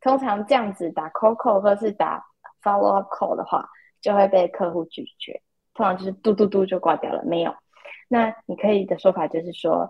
[0.01, 2.25] 通常这样子打 call call 或是打
[2.63, 3.69] follow up call 的话，
[4.01, 5.39] 就会被客户拒绝。
[5.75, 7.53] 通常就是嘟嘟嘟就挂掉了，没有。
[8.09, 9.89] 那你可以的说法就是说，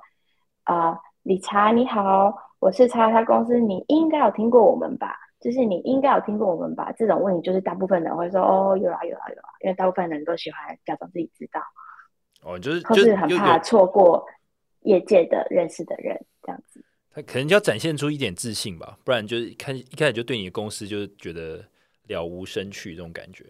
[0.65, 5.15] 啊，理查你好，我是查他公司，你应该有听过我们吧？
[5.41, 6.93] 就是你应该有听过我们吧？
[6.95, 11.60] 这种问题就是大部分人会说，哦，有啊有啊有啊，因为大部分人都喜欢假装自己知道。
[12.43, 14.23] 哦，就是就是很怕错过
[14.82, 16.84] 业界的认识的人，这样子。
[17.13, 21.62] 他可能就要展现出一点自信吧，不然就是看一开始就对你的公司就是觉得
[22.08, 23.45] 了无生趣这种感觉。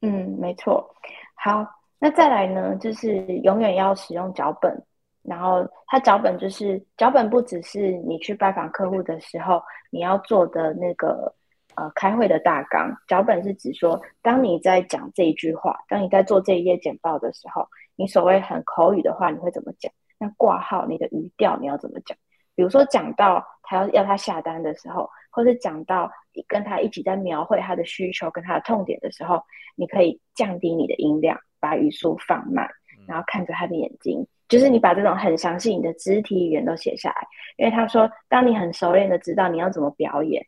[0.00, 0.88] 嗯，没错。
[1.34, 1.64] 好，
[1.98, 4.82] 那再来呢，就是永远要使用脚本。
[5.28, 11.32] 然后，它脚本就是脚本，不只是你去拜访客户的时候你要做的那个
[11.76, 12.90] 呃开会的大纲。
[13.06, 19.92] 脚本是指说，当你在讲这一句话，当你在做这一页简报的时候，你所谓很口语的话，你会怎么讲？
[20.18, 22.16] 那挂号你的语调你要怎么讲？
[22.54, 29.40] 比如说讲到他要要他下单的时候，或是讲到你跟他一起在描绘他的需求跟他的痛点的时候，
[29.76, 32.68] 你可以降低你的音量，把语速放慢，
[33.06, 37.26] 然后看着他的眼睛，就是你把这种很详细你的肢体语言都写下来。
[37.56, 40.44] 因为他说，当你很熟练的知道你要怎么表演，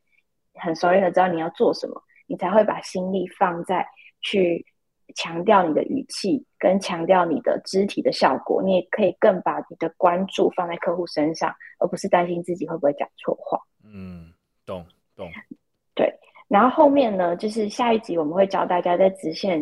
[0.55, 3.87] 很熟练的知道你要做什么，你才会把心力放在
[4.21, 4.65] 去。
[5.17, 13.59] 强调你的语气，跟强调你的肢体的效果，你也可以更把你的关注放在客户身上，而不是担心自己会不会讲错话。
[13.85, 14.33] 嗯，
[14.65, 14.87] 懂
[15.17, 15.29] 懂。
[15.97, 16.15] 对，
[16.47, 19.61] 然后后面呢，就是下一集我们会教大家在直线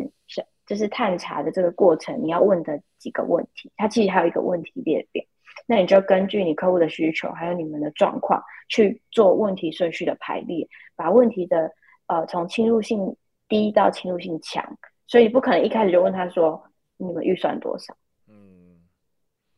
[0.69, 3.71] 就是探查的这个过程，你要问的几个问题。
[3.75, 5.23] 它其实还有一个问题列表，
[5.65, 11.71] 那你就根据你客户的需求，还有你们的状况去做问题顺序的排列，把问题的
[12.05, 14.63] 呃从侵入性低到侵入性强。
[15.07, 16.63] 所以不可能一开始就问他说
[16.97, 17.97] 你们预算多少？
[18.27, 18.77] 嗯，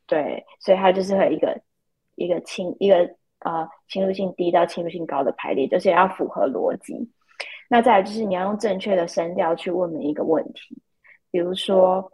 [0.08, 1.62] 对，所以他就是会一个
[2.16, 2.96] 一个侵一个
[3.40, 7.12] 呃侵入性低到侵入性高的排列，就是要符合逻辑。
[7.68, 10.82] 那再来就是你要用正确的声调去问每一个问题，
[11.32, 12.12] 比如说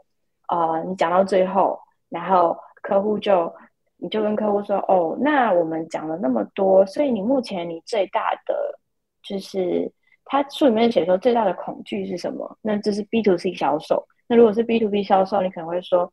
[0.47, 3.53] 呃你讲到最后，然后客户就
[3.97, 8.79] 你就跟客户说哦，那我们讲了那么多，所以你目前你最大的
[9.21, 9.91] 就是。
[10.29, 12.57] 他书里面写说最大的恐惧是什么？
[12.61, 14.05] 那这是 B to C 销售。
[14.27, 16.11] 那如果是 B to B 销售，你可能会说，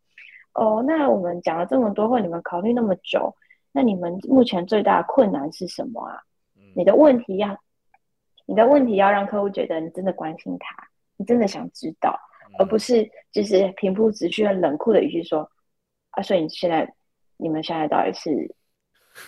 [0.52, 3.34] 哦，那我们讲了这么多，或你们考虑那么久，
[3.72, 6.22] 那你们目前最大的困难是什么啊？
[6.76, 7.58] 你的问题要，
[8.46, 10.76] 你的问题要让客户觉得你真的关心他，
[11.16, 12.16] 你真的想知道，
[12.58, 15.50] 而不是就是平铺直叙、很冷酷的语气说，
[16.10, 16.94] 啊，所以你现在，
[17.36, 18.54] 你们现在到底是？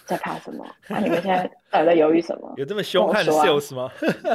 [0.04, 0.66] 在怕什么？
[0.88, 2.52] 那你们现在 到底在犹豫什么？
[2.56, 3.88] 有这么凶悍的 sales 吗？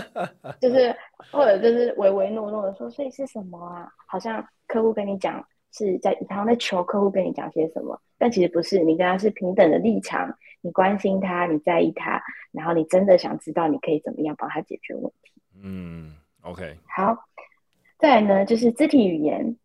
[0.62, 0.96] 就是，
[1.30, 3.86] 或者就是唯唯诺诺的说，所以是什么啊？
[4.08, 15.34] 好像客户跟你讲是在，好像在求客户跟你讲些什么，但其实不是，你跟他是平等的立场，你关心他，你在意他，然后你真的想知道你可以怎么样帮他解决问题。
[15.62, 17.28] 嗯，OK，好。
[18.02, 19.56] 再来呢，就是肢体语言，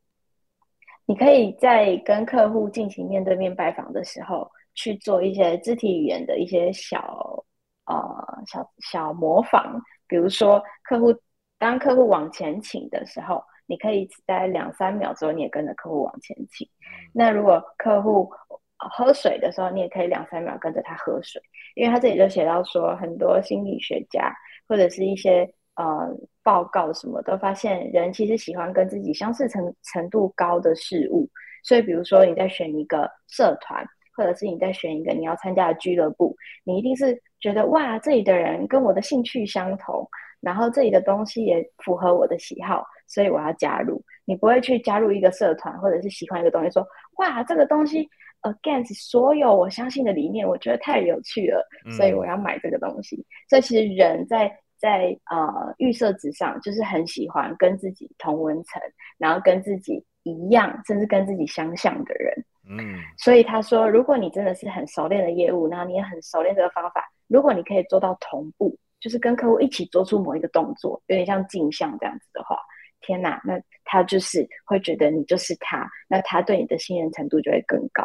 [1.07, 4.49] 你可以在跟客户进行面对面拜访的时候。
[4.79, 7.43] 去做一些肢体语言的一些小
[7.87, 11.19] 呃小小模仿，比如说客户
[11.59, 16.69] 当客户往前请的时候，你可以在两三秒之后你也跟着客户往前请。
[17.15, 18.31] 那如果客户
[18.77, 21.41] 喝水的时候，你也可以两三秒跟着他喝水，
[21.75, 24.31] 因为他这里就写到说，很多心理学家
[24.69, 26.09] 或者是一些呃
[26.43, 31.29] 报告什么，都发现人其实喜欢跟自己相似程程度高的事物。
[31.63, 33.85] 所以，比如说你在选一个社团，
[34.17, 40.09] 或者是你在选一个你要参加的俱乐部，你一定是觉得哇，这里的人跟我的兴趣相同，
[40.41, 44.01] 然后这里的东西也符合我的喜好，所以我要加入。
[44.25, 46.87] 你不会去加入一个社团，或者是喜欢一个东西，说
[47.19, 48.09] 哇，这个东西
[48.43, 51.67] against 所有我相信的理念，我觉得太有趣了，
[51.97, 53.25] 所以我要买这个东西。
[53.49, 54.49] 所以其实人在
[54.79, 58.81] 在呃预设值上，就是很喜欢跟自己同文层，
[59.19, 60.05] 然后跟自己。
[60.29, 72.59] 一样，甚至跟自己相像的人，嗯，所以他说，如果你真的是很熟练的业务，然后你也很熟练这个方法，如果你可以做到同步，就是跟客户一起做出某一个动作，有点像镜像这样子的话，
[73.03, 78.05] 天哪，那他就是会觉得你就是他，那他对你的信任程度就会更高。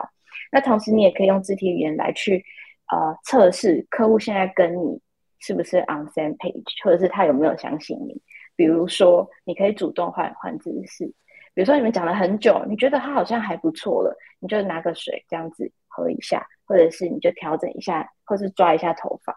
[0.51, 2.45] 那同时，你也可以用肢体语言来去
[2.91, 5.01] 呃测试客户现在跟你
[5.41, 8.21] 是不是 on same page，或者是他有没有相信你。
[8.55, 11.05] 比如说，你可以主动换换姿势。
[11.53, 19.35] 比如说你们讲了很久，你觉得他好像还不错了，你就拿个水这样子喝一下，或者是你就调整一下，或是抓一下头发。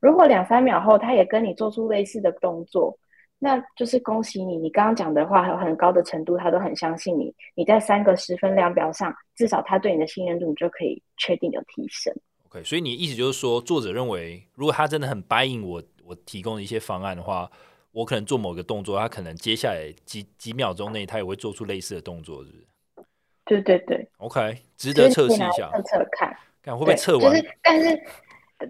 [0.00, 2.96] 如果两三秒后他也跟你做出类似的动作，
[3.38, 7.34] 那就是恭喜你，你刚刚讲的话有很高的程度，他都很相信你。
[7.54, 12.14] 你在三个十分量表上，至少他对你的信任度，你就可以确定有提升。
[12.56, 17.50] OK，所以你意思就是说，作者认为，如果他真的很答应我，我提供的一些方案的话。
[17.92, 22.66] 我可能做某个动作，他可能接下来几几秒钟内，他也会做出类似的动作，是不是？
[23.46, 27.32] 对对对，OK，值得测试一下，测测看，看会不会测完。
[27.32, 28.02] 就是，但是，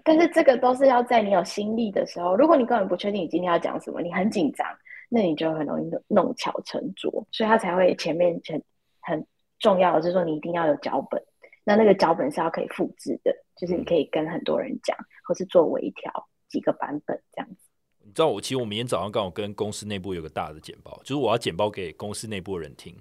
[0.01, 2.37] 但是这个都是要在你有心力的时候。
[2.37, 4.65] 如果你根本不确定你今天要讲什么，你很紧张，
[5.09, 7.11] 那你就很容易弄巧成拙。
[7.33, 8.63] 所以他才会前面很
[9.01, 9.27] 很
[9.59, 11.21] 重要的是说，你一定要有脚本。
[11.65, 17.55] 那那个脚本是要可以复制的，就是你可以跟很多人讲，或是做微调几个版本这样子。
[18.03, 22.95] 你知道我其实我明天早上刚好跟公司内部有个大的简报，就是我要简报给公司内部的人听。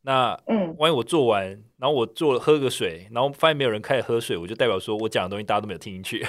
[0.00, 1.44] 那嗯，万一我做完，
[1.76, 6.24] 然后我做了喝个水，然后发现没有人开始喝水，我就代表说我讲的东西大家都没有听进去。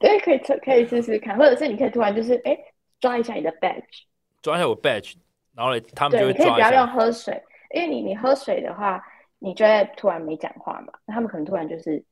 [0.00, 2.58] 对，可以测，可以试试看，或者是你可以突然就是哎
[2.98, 3.84] 抓一下你的 badge，
[4.42, 5.14] 抓一下我 badge，
[5.54, 7.40] 然后嘞他们就会可以不要用喝水，
[7.74, 9.00] 因为你你喝水的话，
[9.38, 12.02] 你就会突然没讲话嘛，那他们可能突然就是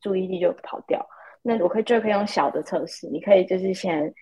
[0.00, 1.04] 注意力就跑掉。
[1.44, 4.14] 那我可以就可以用小的测试，你可以就是先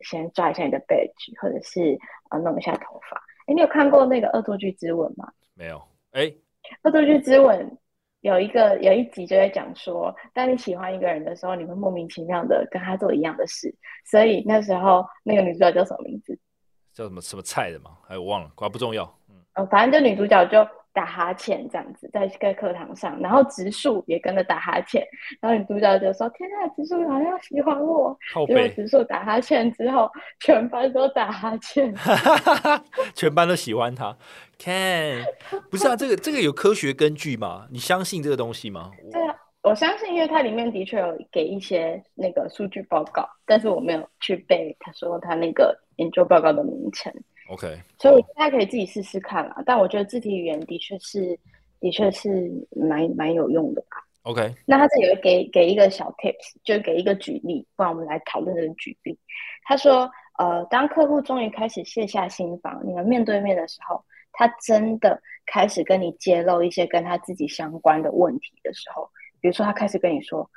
[0.00, 1.98] 先抓一下你的 badge，或者是
[2.28, 3.16] 啊弄一下头发。
[3.46, 5.28] 哎，你有看过那个《恶作剧之吻》吗？
[5.54, 5.82] 没有。
[6.12, 6.22] 哎，
[6.82, 7.68] 《恶作剧之吻》
[8.20, 13.74] 有一个有一集就在讲说，当你喜欢一个人的时候，你会莫名其妙的跟他做一样的事。
[14.04, 16.38] 所以那时候那个女主角叫什么名字？
[16.92, 17.98] 叫什么什么菜的嘛？
[18.08, 19.04] 哎，我忘了，不重要。
[19.28, 20.64] 嗯，哦反正就女主角就。
[20.92, 25.06] 打哈欠这样子，在在课堂上，然后植树也跟着打哈欠，
[25.40, 28.16] 然后女主角就说：“天呐，植树好像喜欢我。”
[28.46, 30.10] 结果植树打哈欠之后，
[30.40, 31.94] 全班都打哈欠，
[33.14, 34.16] 全班都喜欢他。
[34.58, 34.74] 看，
[35.70, 37.66] 不是啊，这个这个有科学根据吗？
[37.70, 38.90] 你相信这个东西吗？
[39.10, 47.12] 对啊，我相信，因为它里面的确有给一些那个数据报告，但是我没有去背他说他那个研究报告的名称。
[47.50, 47.66] OK，
[47.98, 49.60] 所以大家可以自己试试看啦。
[49.66, 51.36] 但我觉得肢体语言的确是，
[51.80, 53.96] 的确是蛮蛮有用的吧。
[54.22, 59.18] OK，那他这里给给一个小 tips，就给一个举例，不然我们来讨论这个举例。
[59.64, 70.48] 他说，呃，当客户终于开始卸下心防，你们面对面的时候，他真的开始跟你揭露一些跟他自己相关的问题的时候，比如说他开始跟你说，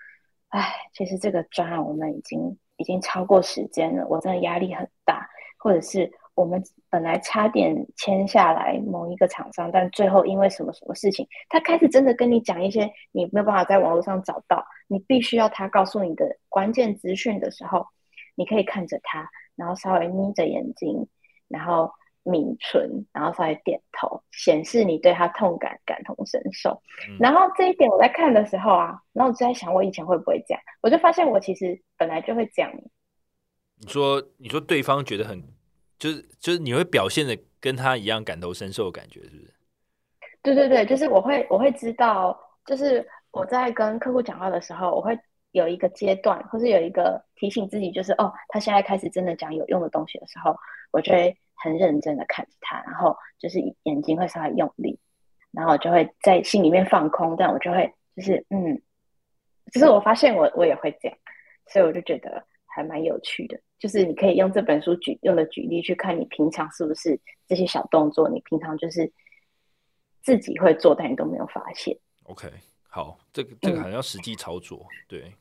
[0.50, 5.28] 哎，其实这个专案我们已经已经超过时间了，我真的压力很大，
[5.58, 6.12] 或者是。
[6.36, 17.86] 我们本来差点签下来某一个厂商，但最后因为什么什么事情，他开始真的跟你讲一些你没有办法在网络上找到，你必须要他告诉你的关键资讯的时候，
[18.34, 21.08] 你可以看着他，然后稍微眯着眼睛，
[21.48, 21.92] 然后
[22.24, 26.82] 抿唇，然后稍微点头，显示你对他痛感感同身受。
[27.20, 30.64] 然后这一点我在看的时候啊，然后我就在想，我以前会不会这样？
[30.82, 32.72] 我就发现我其实本来就会这样。
[33.78, 35.44] 你说，你说对方觉得很。
[36.00, 39.54] 就是就是你会表现的跟他一样感同身受的感觉，是不是？
[40.42, 45.18] 对对对，就是我会我会知道，就是我在跟客户讲话的时候，我会
[45.52, 50.54] 有一个阶段，或是有一个提醒自己，就是哦，他现在开始真的讲有用的东西的时候，
[50.92, 55.00] 我就会很认真的看着他，然后就是眼睛会稍微用力，
[55.52, 58.82] 然后就会在心里面放空，但我就会就是嗯，
[59.72, 61.18] 就是我发现我我也会这样，
[61.68, 63.60] 所以我就觉得还蛮有趣的。
[63.80, 69.12] 就是你可以用这本书举用的举例去看，你平常是不是这些小动作，你平常就是
[70.22, 71.98] 自己会做，但你都没有发现。
[72.24, 72.50] OK，
[72.88, 75.34] 好，这个这个还要实际操作，对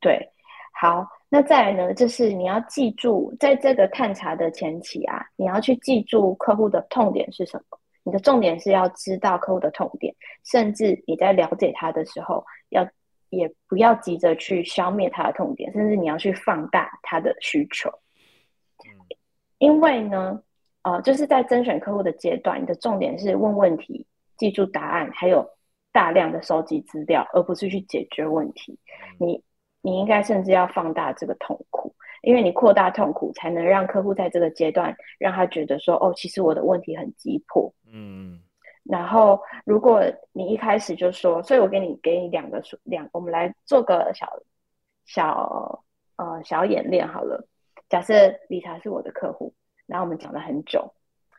[0.00, 0.28] 对，
[0.72, 1.06] 好。
[1.28, 7.78] 那再来呢，就是你要记住，在这个探查的前期啊，你要去记住客户的痛点是什么。
[8.04, 10.14] 你的重点是要知道客户的痛点，
[10.44, 12.86] 甚至你在了解他的时候，要
[13.32, 17.90] 也不要急着去消灭他的痛点，甚至你要去放大他的需求。
[19.58, 20.42] 因为呢，
[20.82, 24.06] 呃，就是在甄选客户的阶段，你的重点是问问题、
[24.36, 25.48] 记住答案，还有
[25.92, 28.78] 大量的收集资料，而不是去解决问题。
[29.18, 29.42] 你
[29.80, 31.94] 你应该甚至要放大这个痛苦。
[32.22, 37.74] 因为你扩大痛苦，才能让客户在这个阶段让他觉得说，哦，其实我的问题很急迫。
[37.92, 38.38] 嗯，
[38.84, 40.02] 然后如果
[40.32, 44.28] 你一开始就说，所以我给你给你两个数两，我们来做个小
[45.04, 45.84] 小
[46.16, 47.46] 呃小演练好了。
[47.88, 48.14] 假设
[48.48, 49.52] 理查是我的客户，
[49.86, 50.92] 然后我们讲了很久，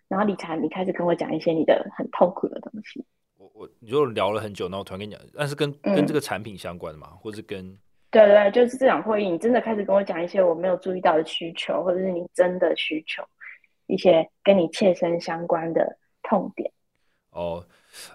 [0.07, 3.05] 然后理查你开始跟我讲一些你的很痛苦的东西。
[3.37, 7.77] 我我你就聊了很久，然后突然跟你讲，但是跟跟这个产品相关的嘛，或是跟。
[8.09, 13.23] 对对，就是这场会议，你真的开始跟我讲一些我没有注意到的需求，或者是你真的需求，
[13.87, 16.71] 一些跟你切身相关的痛点。
[17.33, 17.65] 哦，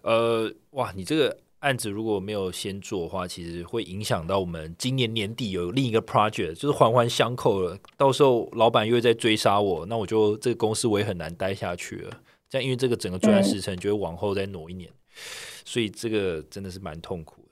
[0.03, 7.77] 呃，哇，你这个案子如果没有先做的话，其实会影响到我们今年年底有另一个 project，就是环环相扣了。
[7.97, 12.11] 到时候老板又在追杀我，那我就这个公司我也很难待下去了。
[12.49, 14.91] 这样，因为这个整个作案时程就会往后再挪一年，
[15.64, 17.49] 所以这个真的是蛮痛苦的。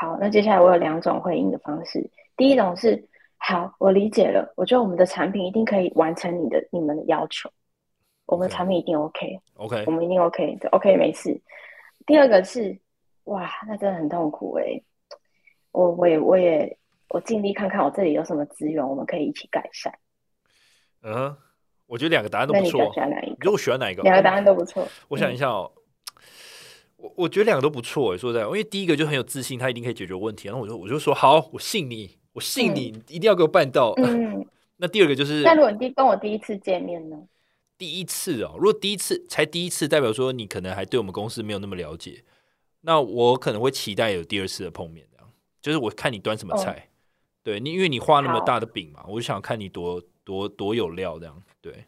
[0.00, 2.10] 好，那接下来我有两种回应的方式。
[2.36, 3.08] 第一种是，
[3.38, 7.50] 好，我理解了，我觉得我们的产品一定可以完成你的、你们的要求，
[8.32, 11.38] 我们的产品一定 OK，OK，我们一定 OK，OK，没事。
[12.06, 12.74] 第二个是，
[13.24, 14.82] 哇，那真的很痛苦哎，
[15.70, 16.78] 我我也我也
[17.10, 19.92] 我尽力看看我这里有什么资源，我们可以一起改善。
[21.02, 21.36] 嗯，
[21.86, 22.90] 我觉得两个答案都不错。
[22.94, 23.36] 喜欢哪一个？
[23.40, 24.02] 如果喜欢哪一个？
[24.02, 24.88] 两个答案都不错。
[25.08, 25.70] 我想一下哦。
[26.96, 30.48] 我我觉得两个都不错诶，说实在，因为第一个就很有自信，他一定可以解决问题。
[30.48, 33.92] 然后我就我就说好，我信你，我信你，一定要给我办到。
[33.98, 34.46] 嗯，
[34.78, 37.18] 那第二个就是，那如果你第跟我第一次见面呢？
[37.82, 42.22] 第一次哦，如果第一次才第一次，代表说你可能还对我们公司没有那么了解。
[42.82, 45.28] 那我可能会期待有第二次的碰面，这样
[45.60, 46.88] 就是我看你端什么菜，
[47.42, 51.84] 对你，因为你画那么大的饼嘛，我就想看你多多多有料，这样对。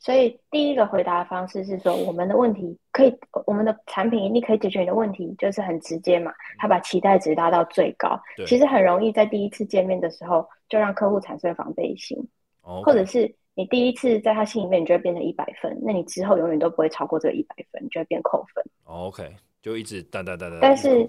[0.00, 3.14] 所以第一个回答方式是说，我们的问题可以，
[3.46, 6.32] 我们的产品一定可以解决你的问题，就是很直接嘛。
[6.58, 12.18] 他把期待值拉到最高，其实很容易在第一次见面的时候就让客户产生防备心，
[12.62, 18.64] 或者是你第一次在他心里面，你就会变成一百分，那你之后永远都不会超过这个一百分，你就会变扣分。
[18.84, 19.30] OK，
[19.60, 20.56] 就一直哒哒哒哒。
[20.62, 21.06] 但是，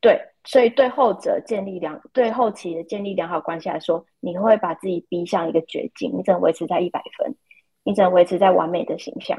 [0.00, 7.34] 对，所以对后者建立良，对后期的建立良好关系来说，你会把自己逼向一个绝境，你只能维持在一百分。
[7.84, 9.38] 你只能维持在完美的形象。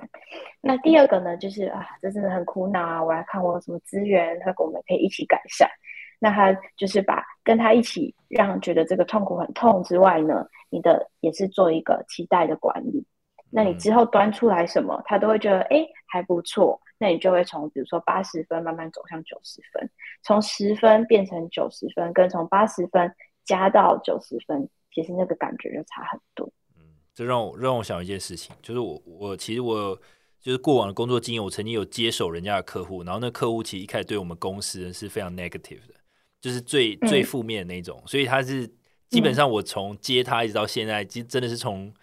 [0.60, 3.04] 那第二个呢，就是啊，这真的很苦恼啊！
[3.04, 5.70] 我来看我有什么资源，他跟我们可以一起改善。
[6.18, 13.06] 那他就是把跟他一起，让觉得这个痛苦很痛之外呢，你的也是做一个期待的管理。
[13.52, 16.80] 那你之后端出来什么，他都会觉得哎还不错。
[17.02, 19.90] 那你就会从比如说八十分慢慢走向九十分，
[20.22, 23.10] 从十分变成九十分，跟从八十分
[23.46, 26.46] 加到九十分，其实那个感觉就差很多。
[26.78, 26.84] 嗯
[27.16, 29.98] 这让我让我想一件事情，就是我我其实我
[30.40, 35.96] 就是过往的工作经验，我曾经有接手人家的客户，然后那客户其实一开始对我们公司是非常 negative 的，
[36.40, 38.70] 就是最最负面的那种，所以他是
[39.10, 41.94] 基本上我从接他一直到现在，其实真的是从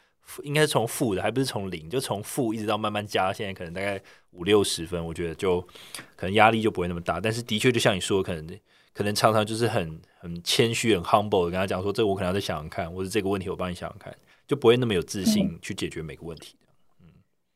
[0.42, 4.00] 应该是从负的，还不是从零，就从负一直到慢慢加，现在可能大概
[4.32, 5.60] 五六十分，我觉得就
[6.16, 8.46] 可能压力就不会那么大，但是的确就像你说，可能
[8.92, 14.14] 可能常常就是很很谦虚、很 humble 的跟他讲说，这个我可能要再想想看，或者这个问题我帮你想想看。
[14.48, 16.54] 就不会那么有自信去解决每个问题。
[17.00, 17.06] 嗯，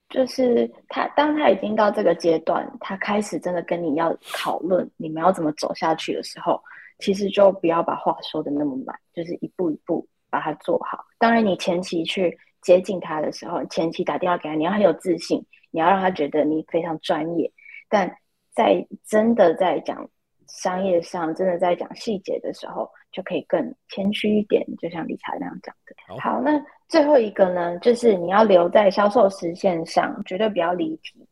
[0.08, 6.60] 就是他当他已经到这个阶段，他开始真的跟你要讨论你们要怎么走下去的时候，
[7.00, 11.04] 其实就不要把话说的那么满，就是一步一步把它做好。
[11.18, 17.50] 当然，你前期去接近他的时候，前期打电话给他，你要很有自信，你要让他觉得你非常专业。
[17.88, 18.08] 但
[18.52, 20.08] 在真的在讲
[20.46, 26.20] 商业上，真的在讲细节的时候，就可以更谦虚一点，就像理财那样讲的。
[26.20, 26.62] 好，那。
[26.90, 31.24] 最后一个呢，就是你要留在销售实现上，绝对不要离题。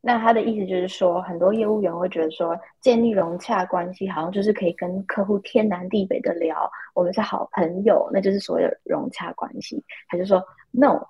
[0.00, 9.82] 那他的意思就是说，很多业务员会觉得说，建立融洽关系，好像就是可以跟客户天南地北的聊，我们是好朋友，那就是所谓的融洽关系。
[10.08, 11.00] 他就说 no，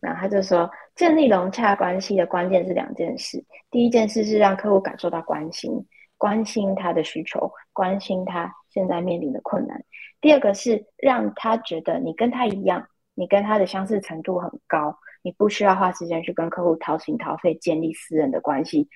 [0.00, 3.42] 那他就说，建立融洽关系的关键是两件事。
[3.70, 5.72] 第一件事是让客户感受到关心，
[6.18, 9.82] 关心他的需求，关心他现在面临的困难。
[10.20, 12.86] 第二个是让他觉得你跟他一样。
[13.16, 18.88] 你跟他的相似程度很高，你不需要花时间去跟客户掏心掏肺建立私人的关系。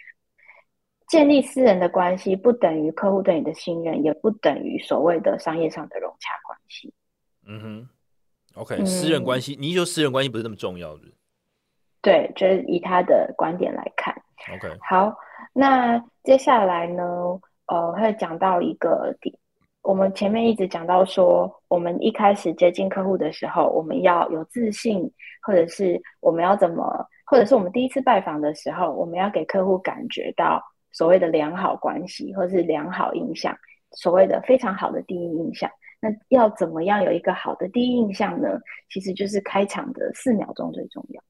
[1.09, 6.93] 建立私人的关系，不等于客户对你的信任，也不等于所谓的商业上的融洽关系。
[7.47, 7.89] 嗯哼
[8.55, 11.05] ，OK，私人关系，你说私人关系不是那么重要的？
[12.03, 14.14] 对，就是以他的观点来看。
[14.55, 15.16] OK，好，
[15.55, 17.03] 那接下来呢，
[17.68, 19.35] 呃，会讲到一个点。
[19.83, 25.11] 我们前面一直讲到说，我们一开始接近客户的时候，我们要有自信，
[25.43, 26.85] 或者是我们要怎么，
[27.24, 30.62] 或者是我们第一次拜访的时候，我们要给客户感觉到
[30.93, 33.57] 所谓的良好关系，或者是良好印象，
[33.93, 35.70] 所谓的非常好的第一印象。
[36.01, 38.49] 那要怎么样有一个好的第一印象呢？
[38.89, 41.22] 其实就是开场的四秒钟最重要。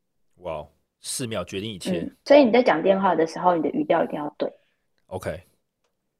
[0.43, 0.67] 哇，
[1.01, 2.07] 四秒决定一切。
[2.25, 4.53] 所以你在讲电话的时候，你的语调一定要对。
[5.07, 5.41] OK。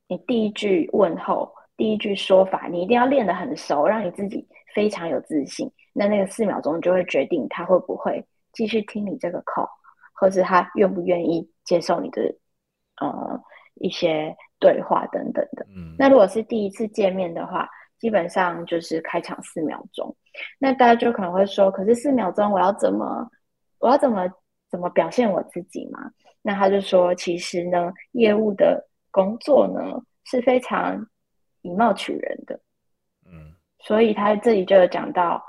[0.07, 5.71] 你第一句问候，第一句说法，你一定要练得很熟，让你自己非常有自信。
[5.95, 8.23] 那那个四秒钟就会决定他会不会
[8.53, 9.71] 继续听你这个 call，
[10.13, 12.23] 或是他愿不愿意接受你的
[13.01, 13.41] 呃
[13.77, 15.65] 一些对话等等的。
[15.75, 15.97] 嗯。
[15.99, 17.67] 那如果是第一次见面的话，
[17.99, 20.15] 基本上就是开场四秒钟。
[20.59, 23.27] 那大家就可能会说，可是四秒钟我要怎么？
[23.79, 24.29] 我要怎么
[24.69, 26.11] 怎么表现我自己嘛？
[26.43, 31.07] 那他就说，其实呢，业务的工作呢是非常
[31.63, 32.59] 以貌取人的，
[33.27, 35.43] 嗯，所以他这里就有讲到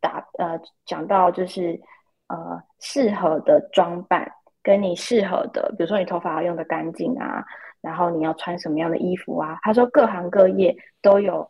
[0.00, 1.80] 打呃，讲到就是
[2.28, 4.30] 呃，适合的装扮
[4.62, 7.44] 跟你适合的，比如说你头发要用的干净啊，
[7.80, 9.58] 然后你要穿什么样的衣服啊？
[9.62, 11.48] 他说各行各业都有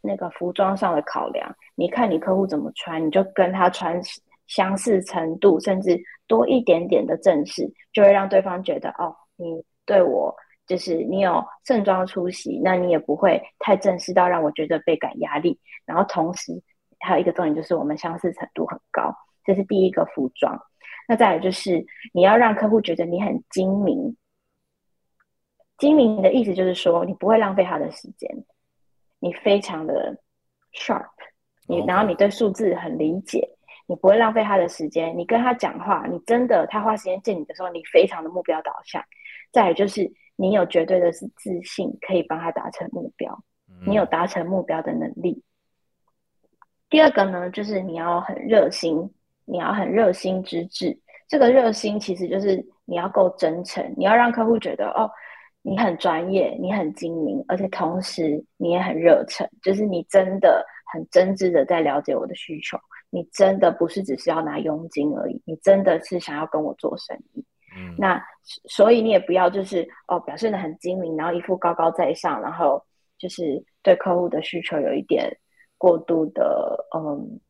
[0.00, 4.00] 那个服装上的考量，你看你客户怎么穿，你就跟他穿。
[4.46, 5.96] 相似程度，甚至
[6.26, 10.34] 多一点点的正式，就会让对方觉得哦，你对我
[10.70, 15.58] 就是你有盛装出席，那你也不会太正式到让我觉得倍感压力。
[15.84, 16.52] 然后同时
[17.00, 19.12] 还有一个重点就是我们相似程度很高，
[19.44, 20.56] 这是第一个服装。
[21.08, 24.16] 那再来就是你要让客户觉得你很精明，
[25.76, 28.30] 精明的意思就是说你不会浪费他的时间，
[29.18, 30.16] 你非常的
[30.72, 31.10] sharp，
[31.66, 33.56] 你然后你对数字很理解。
[33.86, 39.02] 你不会浪费他的时间，你跟他讲话，你真的他花时间见你的时候，你非常的目标导向。
[39.50, 40.08] 再就是
[40.40, 43.44] 你有绝对的是自信，可以帮他达成目标，
[43.86, 45.44] 你有达成目标的能力。
[46.88, 49.12] 第二个呢，就是你要很热心，
[49.44, 50.98] 你要很热心之至。
[51.28, 55.10] 这个热心其实就是你要够真诚，你要让客户觉得哦，
[55.60, 62.78] 你很专业，你很精明，而且同时你也很热忱，就是你真的很真挚的在了解我的需求。
[63.10, 67.44] 你真的不是只是要拿佣金而已，你真的是想要跟我做生意。
[67.76, 68.22] 嗯，那
[68.68, 72.84] 所以你也不要就是哦表现的很精明，然后一副高高在上，然后
[73.18, 75.30] 就是对客户的需求有一点
[75.78, 77.40] 过度的嗯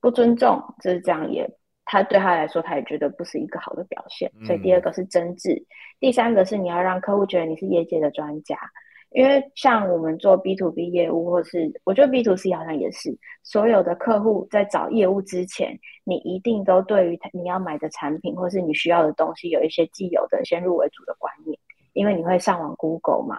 [0.00, 1.48] 不尊重，就是这样也
[1.84, 4.30] 他对他来说他也觉得不是一个好的表现。
[4.44, 5.64] 所以第二个是真挚，
[6.00, 8.56] 第三个是你要让客户觉得你是业界的专家。
[9.10, 21.58] 因为像我们做 B to B 业务，或是我觉得 B to C 好像也是，所有的客户在找业务之前，你一定都对于你要买的产品或是你需要的东西有一些既有的先入为主的观念，
[21.94, 23.38] 因为你会上网 Google 嘛，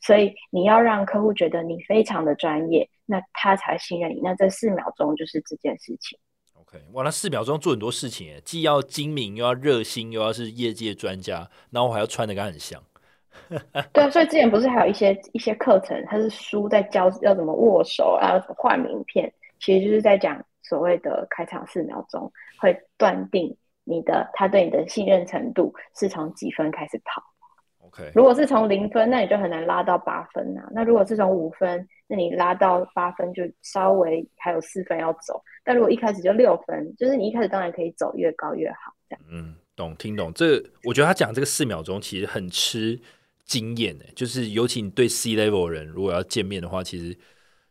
[0.00, 4.20] 所以你要让客户觉得你非常的专业，那他才信任你。
[4.22, 6.18] 那这四秒钟就是这件事情。
[6.54, 12.82] OK，哇，那四秒钟做很多事情，既要精明，又要热心，又要是业界专家，然后还要穿的跟很像。
[13.92, 27.22] 对啊，所以之前不是还有一些一些课程，它是书在教要怎么握手啊，换名片，其实就是在讲所谓的开场四秒钟，会断定你的他对你的信任程度是从几分开始跑。
[27.86, 30.68] OK，如果是从零分，那你就很难拉到八分啊。
[30.70, 35.42] 那如果是从五分，那你拉到八分就稍微还有四分要走。
[35.64, 38.94] 但如果一开始就六分，就是你一开始当然可以走越高越好。
[39.08, 40.32] 这样，嗯，懂听懂。
[40.34, 43.00] 这我觉得他讲这个四秒钟其实很吃。
[43.50, 47.18] 经验呢，就是尤其你对 C level 人，如果要见面的话，其实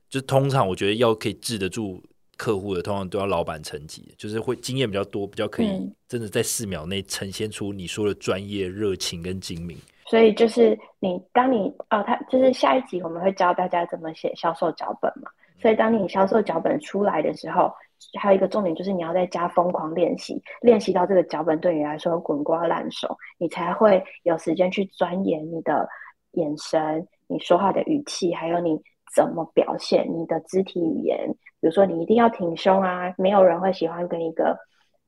[0.09, 2.03] 就通常我觉得要可以治得住
[2.35, 5.69] 客户的，通常都要老板层级，就是会经验比较多，比较可以
[6.09, 9.77] 真的在四秒内呈现出你说的专业、热情跟精明。
[10.09, 15.31] 所以就是你，当你哦，他就是下一集我们会教大家怎么写销售脚本嘛。
[15.61, 17.73] 所以当你销售脚本出来的时候。
[18.19, 25.87] 还有一个重点就是你要在家疯狂练习，练习到这个脚本对你来说滚瓜烂熟，你才会有时间去钻研你的
[26.31, 28.81] 眼神、你说话的语气，还有你
[29.15, 31.27] 怎么表现你的肢体语言。
[31.61, 34.57] 比如说，你一定要挺胸啊，没有人会喜欢跟一个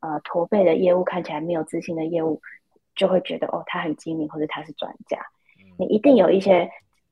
[0.02, 2.42] 呃驼背的业务看起来没有自信的业务，
[2.96, 5.18] 就会觉得哦他很精明或者他是专家。
[5.78, 6.70] 你一定有一些。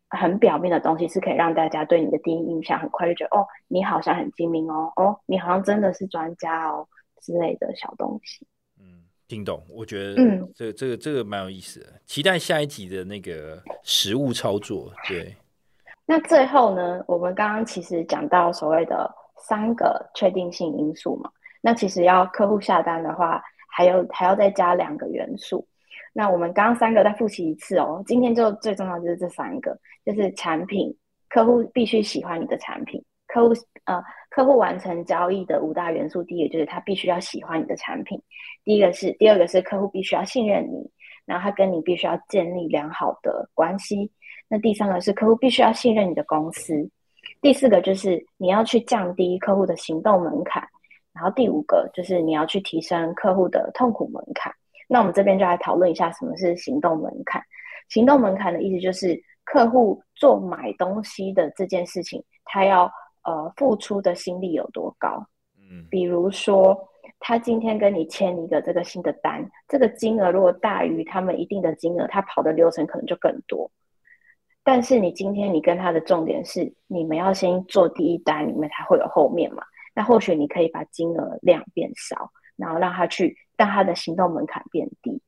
[0.10, 6.88] 很表面的东西是可以让大家对你的第一印象很快就觉得哦，你好像很精明哦，哦，你好像真的是专家哦
[7.22, 8.48] 之类的小东西。
[8.80, 14.92] 嗯，听懂，我觉得嗯这这个这个蛮有意思的，期待下一集的那个实物操作。
[15.08, 15.36] 对，
[16.08, 21.30] 那最后呢，我们刚刚其实讲到所谓的三个确定性因素嘛，
[21.62, 25.68] 那其实要客户下单的话，还有还要再加两个元素。
[26.20, 30.94] 那我们刚刚三个再复习一次哦，今天就最重要就是这三个，就是产品，
[31.30, 33.56] 客户必须喜欢你的产品，客户
[33.86, 38.22] 呃客户完成交易的五大元素，第一个就是他必须要喜欢你的产品，
[38.66, 40.92] 第一个是第二个是客户必须要信任你，
[41.26, 44.12] 然后他跟你必须要建立良好的关系。
[44.50, 46.74] 那第三个是客户必须要信任你的公司，
[47.42, 50.62] 第四个就是你要去降低客户的行动门槛，
[51.14, 54.54] 然后第五个就是你要去提升客户的痛苦门槛。
[54.92, 57.42] 那我们这边就来讨论一下什么是行动门槛。
[57.90, 62.92] 行动门槛的意思就是客户做买东西的这件事情，他要
[63.24, 65.26] 呃付出的心力有多高。
[65.58, 66.78] 嗯比如说，
[67.20, 73.70] 他今天跟你签一个这个新的单，这个金额如果大于他们一定的金额，他跑的流程可能就更多。
[74.64, 79.64] 但是你今天你跟他的重点是，你们要先做第一单，你们才会有后面嘛。
[79.96, 85.22] 那或许你可以把金额量变少，然后让他去让他的行动门槛变低。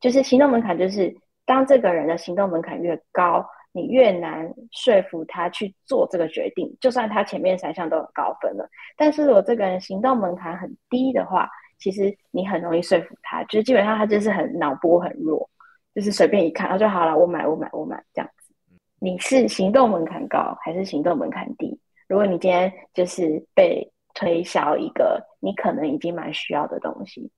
[0.00, 1.14] 就是行动门槛，就是
[1.44, 6.74] 当这个人的行动门槛越高，你越难说服他去做这个决定。
[6.80, 8.66] 就算他前面三项都很高分了，
[8.96, 11.48] 但是如果这个人行动门槛很低的话，
[11.78, 15.48] 其实你很容易说服他，就是基本上他就是很脑波很弱，
[15.94, 18.54] 就是随便一看，他就好了，我买，我买，我买这样子。
[18.98, 21.78] 你是行动门槛高还是行动门槛低？
[22.08, 27.30] 如果你今天就是被推销一个你可能已经蛮需要的东西，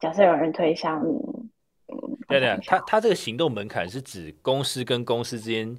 [0.00, 1.12] 假设有人推销你，
[1.88, 5.76] 嗯，对对，他他这个行动门槛是指公司跟公司之间，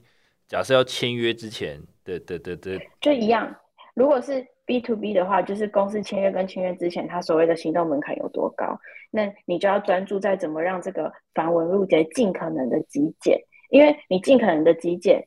[0.47, 3.55] 假设要签约之前的的的的，就一样。
[3.95, 8.79] 如果是 B to B 的话，就是公司签约跟签约之前，他所谓的行动门槛有多高，
[9.11, 13.37] 那你就要专注在怎么让这个繁文缛节尽可能的极简，
[13.71, 15.21] 因为你尽可能的极简，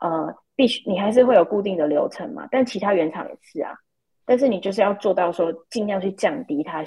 [0.00, 3.74] 呃，必须你还是会有固定的流程嘛，但其他原厂也是啊，
[4.24, 6.84] 但是你就是要做到说尽量去降低它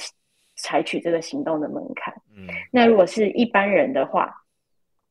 [0.55, 2.13] 采取这个行动的门槛。
[2.35, 4.35] 嗯那如果是一般人的话，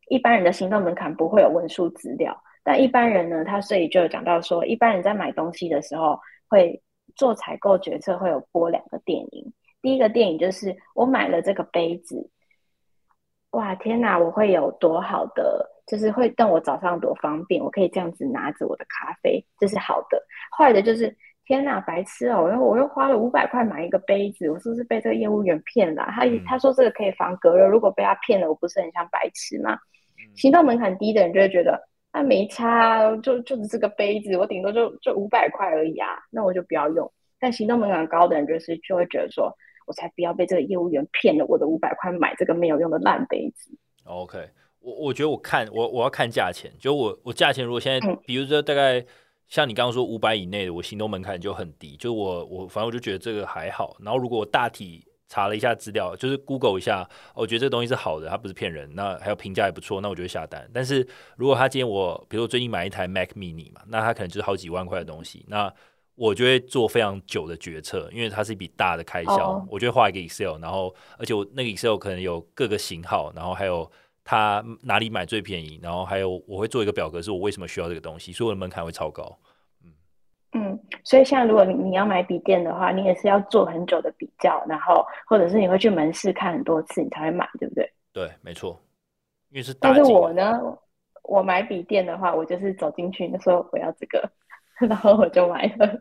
[0.09, 6.19] 一般人的行动门槛不会有文书资料，但一般人呢，他所以就有讲到说，一般人在买东西的时候
[6.49, 6.83] 会
[7.17, 9.53] 做采购决策，会有播两个电影。
[9.81, 12.31] 第一个电影就是我买了这个杯子，
[13.51, 20.23] 哇天哪，我会有多好的，就是会让我早上多方便，我可以这样子拿着我的咖啡，这是好的。
[20.57, 21.15] 坏的就是
[21.47, 22.49] 天哪，白痴哦！
[22.49, 29.79] 然后我又花了五百块买一个杯子，我是不是被这个业务员骗了啊、他嗯他说这个可以防隔热，如果被他骗了，我不是很像白痴吗？
[30.35, 31.79] 行动门槛低的人就会觉得
[32.13, 37.11] 啊没差啊，就就只是个杯子，我顶多就就五百块而已啊，那我就不要用。
[37.39, 39.53] 但行动门槛高的人就是就会觉得说，
[39.87, 43.71] 我才不要被这个业务员骗了我的五百块买这个没有用的烂杯子。
[44.05, 44.49] OK，
[44.81, 49.05] 我我觉得我看我我要看价钱，就我我价钱如果现在嗯比如说大概
[49.49, 53.97] 像你刚刚说五百以内的，我行动门槛就很低，就我我反正我就觉得这个还好。
[54.01, 57.03] 然后如果我大体查了一下资料，就是 Google 一下，
[57.35, 60.69] 哦我觉得这个东西是好的，它不是骗人，那还有评价也不错，那我就会下单。
[60.73, 65.73] 但是如果他今天我比如说最近买一台 Mac Mini 嘛，那它可能就是好几万块的东西，那
[66.15, 73.91] 我就会做非常久的决策，因为它是一笔大的开销哦我就会画一个 Excel，然后而且我那个 Excel 可能有各个型号，然后还有
[74.25, 79.39] 它哪里买最便宜，然后还有我会做一个表格，是我为什么需要这个东西，所以我的门槛会超高。
[80.57, 87.93] 嗯，所以像如果你你要买笔电的话，你也是要做很久的比较，然后或者是你会去门市看很多次，你才会买，对不对？
[88.13, 88.81] 对，没错，
[89.51, 90.61] 因为是大但是我呢，
[91.25, 94.31] 我买笔电的话，我就是走进去说我要这个，
[94.79, 96.01] 然后我就买了，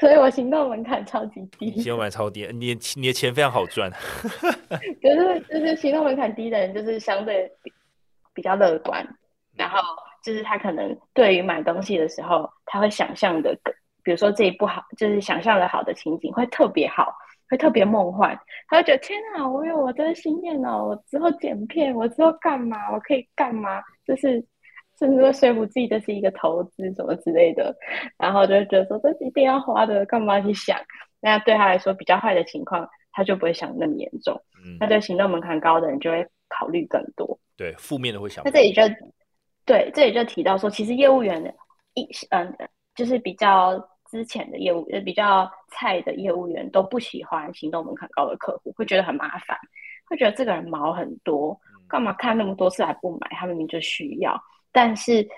[0.00, 1.70] 所以我行动门槛超级低。
[1.80, 3.90] 行动门槛超低，你你的钱非常好赚。
[5.02, 7.72] 就是就是行动门槛低的人，就是相对比
[8.34, 9.06] 比较乐观，
[9.56, 9.78] 然后
[10.22, 13.58] 就是他可能对于买东西的时候，他会想象的，
[14.02, 17.14] 比如说这一不好，就是想象的好的情景会特别好，
[17.48, 24.44] 会特别梦幻，他会觉得天哪，我有我的心愿哦，我之后剪片，我之后干嘛，我可以干嘛，就是
[25.00, 27.74] 甚至会说服自己这是一个投资什么之类的，
[28.18, 30.78] 然后就会觉得说这是一定要花的，干嘛去想？
[31.20, 34.38] 那对他来说比较坏的情况，他就不会想那么严重。
[34.62, 37.38] 嗯那，对行动门槛高的人就会考虑更多。
[37.56, 38.50] 对，负面的会想那。
[38.50, 38.82] 这里就
[39.64, 41.50] 对，这里就提到说，其实业务员的
[41.94, 42.54] 一嗯，
[42.94, 43.78] 就是比较
[44.10, 49.56] 之前的业务，呃，比较菜的业务员都不喜欢行动门槛高的客户，会觉得很麻烦，
[50.06, 53.28] 会觉得这个人毛很多，干嘛看那么多次还不买？
[53.32, 54.38] 他明明就需要。
[54.72, 55.28] 但是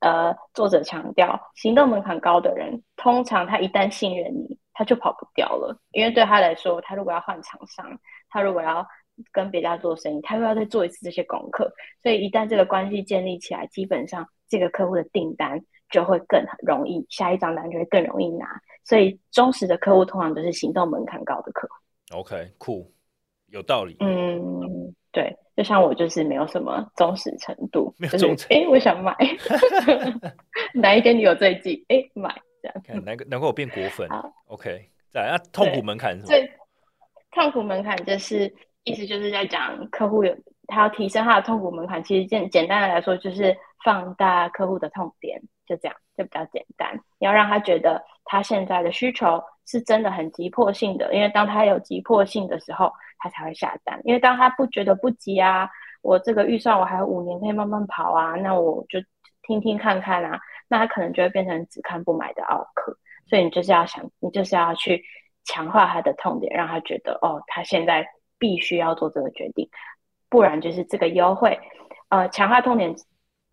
[0.00, 7.86] 呃，作者强调，行动门槛高的人，通常他一旦信任你，他就跑不掉了，因为对他来说，他如果要换厂商，
[8.28, 8.84] 他如果要
[9.30, 11.72] 跟别家做生意，他又要再做一次这些功课。
[12.02, 18.60] 所以一旦这个关系建立起来，基本上这个客户的订单就会更容易，下一张单就会更容易拿。
[18.84, 21.74] 所以忠实的客户通常都是行动门槛高的客户。
[22.18, 22.92] OK，酷，
[23.46, 23.96] 有道理。
[24.00, 24.68] 嗯，对，
[25.56, 28.48] 就像我就是没有什么忠实程度，没有忠诚。
[28.50, 29.14] 哎，我想买，
[30.74, 31.84] 哪一天你有最近？
[31.88, 33.04] 哎，买这样。
[33.04, 34.08] 难难怪我变果粉。
[34.46, 36.28] OK，再那痛苦门槛是什么？
[36.28, 36.52] 最
[37.32, 38.52] 痛苦门槛就是
[38.84, 40.36] 意思就是在讲客户有
[40.66, 42.02] 他要提升他的痛苦门槛。
[42.02, 46.98] 其实简简单的来说，就是放大客户的痛点，就这样，就比较简单。
[47.18, 54.00] 要让他觉得他现在的需求是真的很急迫性的，因为当他有急迫性的时候，他才会下单。
[54.04, 55.68] 因为当他不觉得不急啊，
[56.02, 58.98] 我这个预算我还有五年可以慢慢跑啊，那我就
[59.42, 60.38] 听听看看啊，
[60.68, 62.96] 那他可能就会变成只看不买的奥客。
[63.26, 65.02] 所以你就是要想，你就是要去
[65.44, 68.06] 强化他的痛点，让他觉得哦，他现在
[68.38, 69.68] 必须要做这个决定，
[70.28, 71.58] 不然就是这个优惠。
[72.08, 72.94] 呃，强化痛点，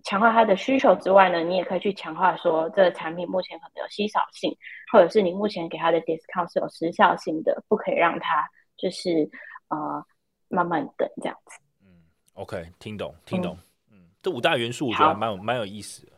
[0.03, 4.55] 强化他的需求之外呢，你也可以去强化说，这个产品目前可能有稀少性，
[4.91, 8.47] 或者是你目前给他的 discount 是有时效性的，不可以让他
[8.77, 9.29] 就是
[9.67, 10.05] 呃
[10.47, 11.59] 慢慢等这样子。
[11.81, 11.87] 嗯
[12.33, 13.57] ，OK，听懂，听懂。
[13.91, 16.13] 嗯，这五大元素我觉得蛮有蛮有意思的。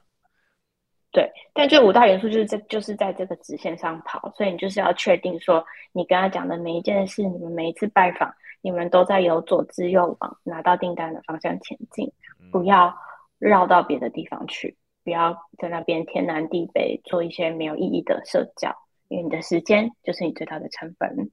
[1.13, 5.61] 对，但这五大元素就是在就是在这个直线上跑，所以你就是要确定说，
[5.91, 12.09] 你跟他讲的每一件事，你们每一次拜访，你们都在由左至右往拿到订单的方向前进，
[12.49, 12.95] 不要
[13.41, 18.73] 绕到别的地方去，不要在那边天南地北做一些没有意义的社交，
[19.09, 21.13] 因为你的时间就是你最大的成本。
[21.17, 21.29] 理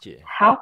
[0.00, 0.22] 解。
[0.24, 0.56] 好，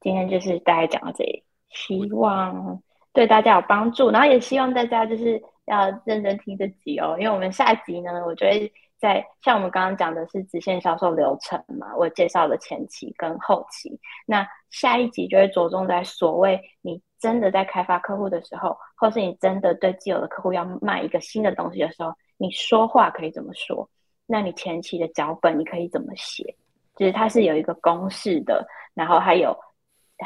[0.00, 5.42] 今天就是大概讲到这里，希望对大家有帮助，然后也希望大家就是。
[5.66, 23.88] 要认真听这集哦，因为我们下集呢，我觉得在像我们刚刚讲的是直线销售流程嘛，我介绍了前期跟后期，那下一集就会着重在所谓你真的在开发客户的时候，或是你真的对既有的客户要卖一个新的东西的时候，你说话可以怎么说？
[24.26, 26.56] 那你前期的脚本你可以怎么写？
[26.96, 29.56] 就是它是有一个公式的，然后还有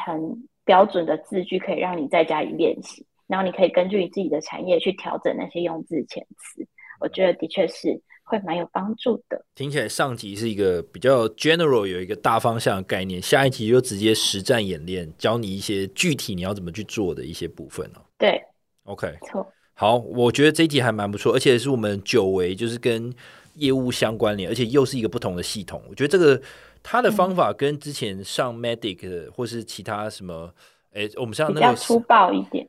[0.05, 3.05] 很标准的字句，可以让你在家里练习。
[3.27, 6.67] 然后你可以根据你自己的产业去调整那些用字遣词，
[6.99, 9.45] 我觉得的确是会蛮有帮助的。
[9.55, 18.01] 听起来上集是一个比较 general 有一个大方向的概念，下一集就直接实战演练，教你一些具体你要怎么去做的一些部分哦。
[18.17, 18.41] 对
[18.83, 19.47] ，OK，错。
[19.73, 23.13] 好，我觉得这一题还蛮不错，而且是我们久违，就是跟
[23.55, 25.81] 业务相关联，而且又是一个不同的系统。
[25.89, 26.41] 我觉得这个
[26.81, 30.53] 他的方法跟之前上 Medic 或是其他什么，
[30.93, 32.67] 哎，我们像那个粗暴一点。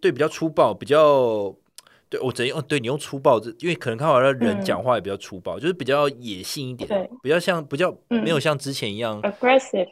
[0.00, 1.54] 对比较粗暴，比较
[2.12, 2.62] 对我怎样？
[2.68, 9.88] 对你用粗暴，这因为可能看完了人讲话也比较粗暴，就是比较野性一点，对，比较像比较没有像之前一样 aggressive。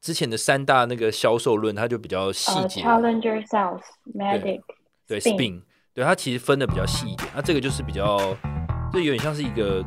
[0.00, 3.80] 之前的三大那个销售论，它就比较细节，challenger sales
[4.12, 4.60] medic
[5.06, 5.62] 对 spin，
[5.94, 7.28] 对它其实分的比较细一点。
[7.36, 8.18] 那这个就是比较，
[8.92, 9.84] 这有点像是一个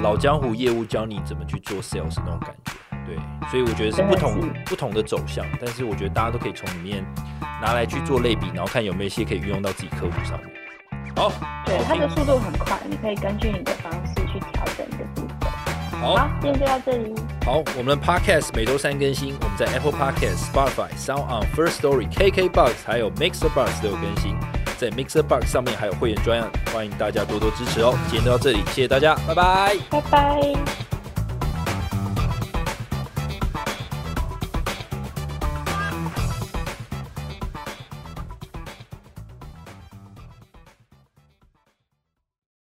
[0.00, 2.72] 老江湖业务教你怎么去做 sales 那种感觉。
[3.04, 3.16] 对，
[3.50, 7.04] 所以我觉得是不同不同的走向，但是我觉得大家都可以从里面
[7.60, 10.54] 拿来去做类比，然后看有没有一些可以运用到自己客户上面。
[11.18, 11.32] 好，
[11.66, 15.50] 对，它的速度很快，你可以根据你的方式去调整的部分。
[16.00, 17.12] 好，今天就到这里。
[17.44, 24.36] 好，我们的 Podcast 每周三更新，我们在 Apple Podcast、Spotify、Sound On、First Story、KK Box 还有 Mixer Box 都有更新，
[24.78, 27.98] 在 Mixer Box 上面还有会员专案，欢迎大家多多支持哦。
[28.08, 30.87] 今天就到这里，谢谢大家，拜拜，拜拜。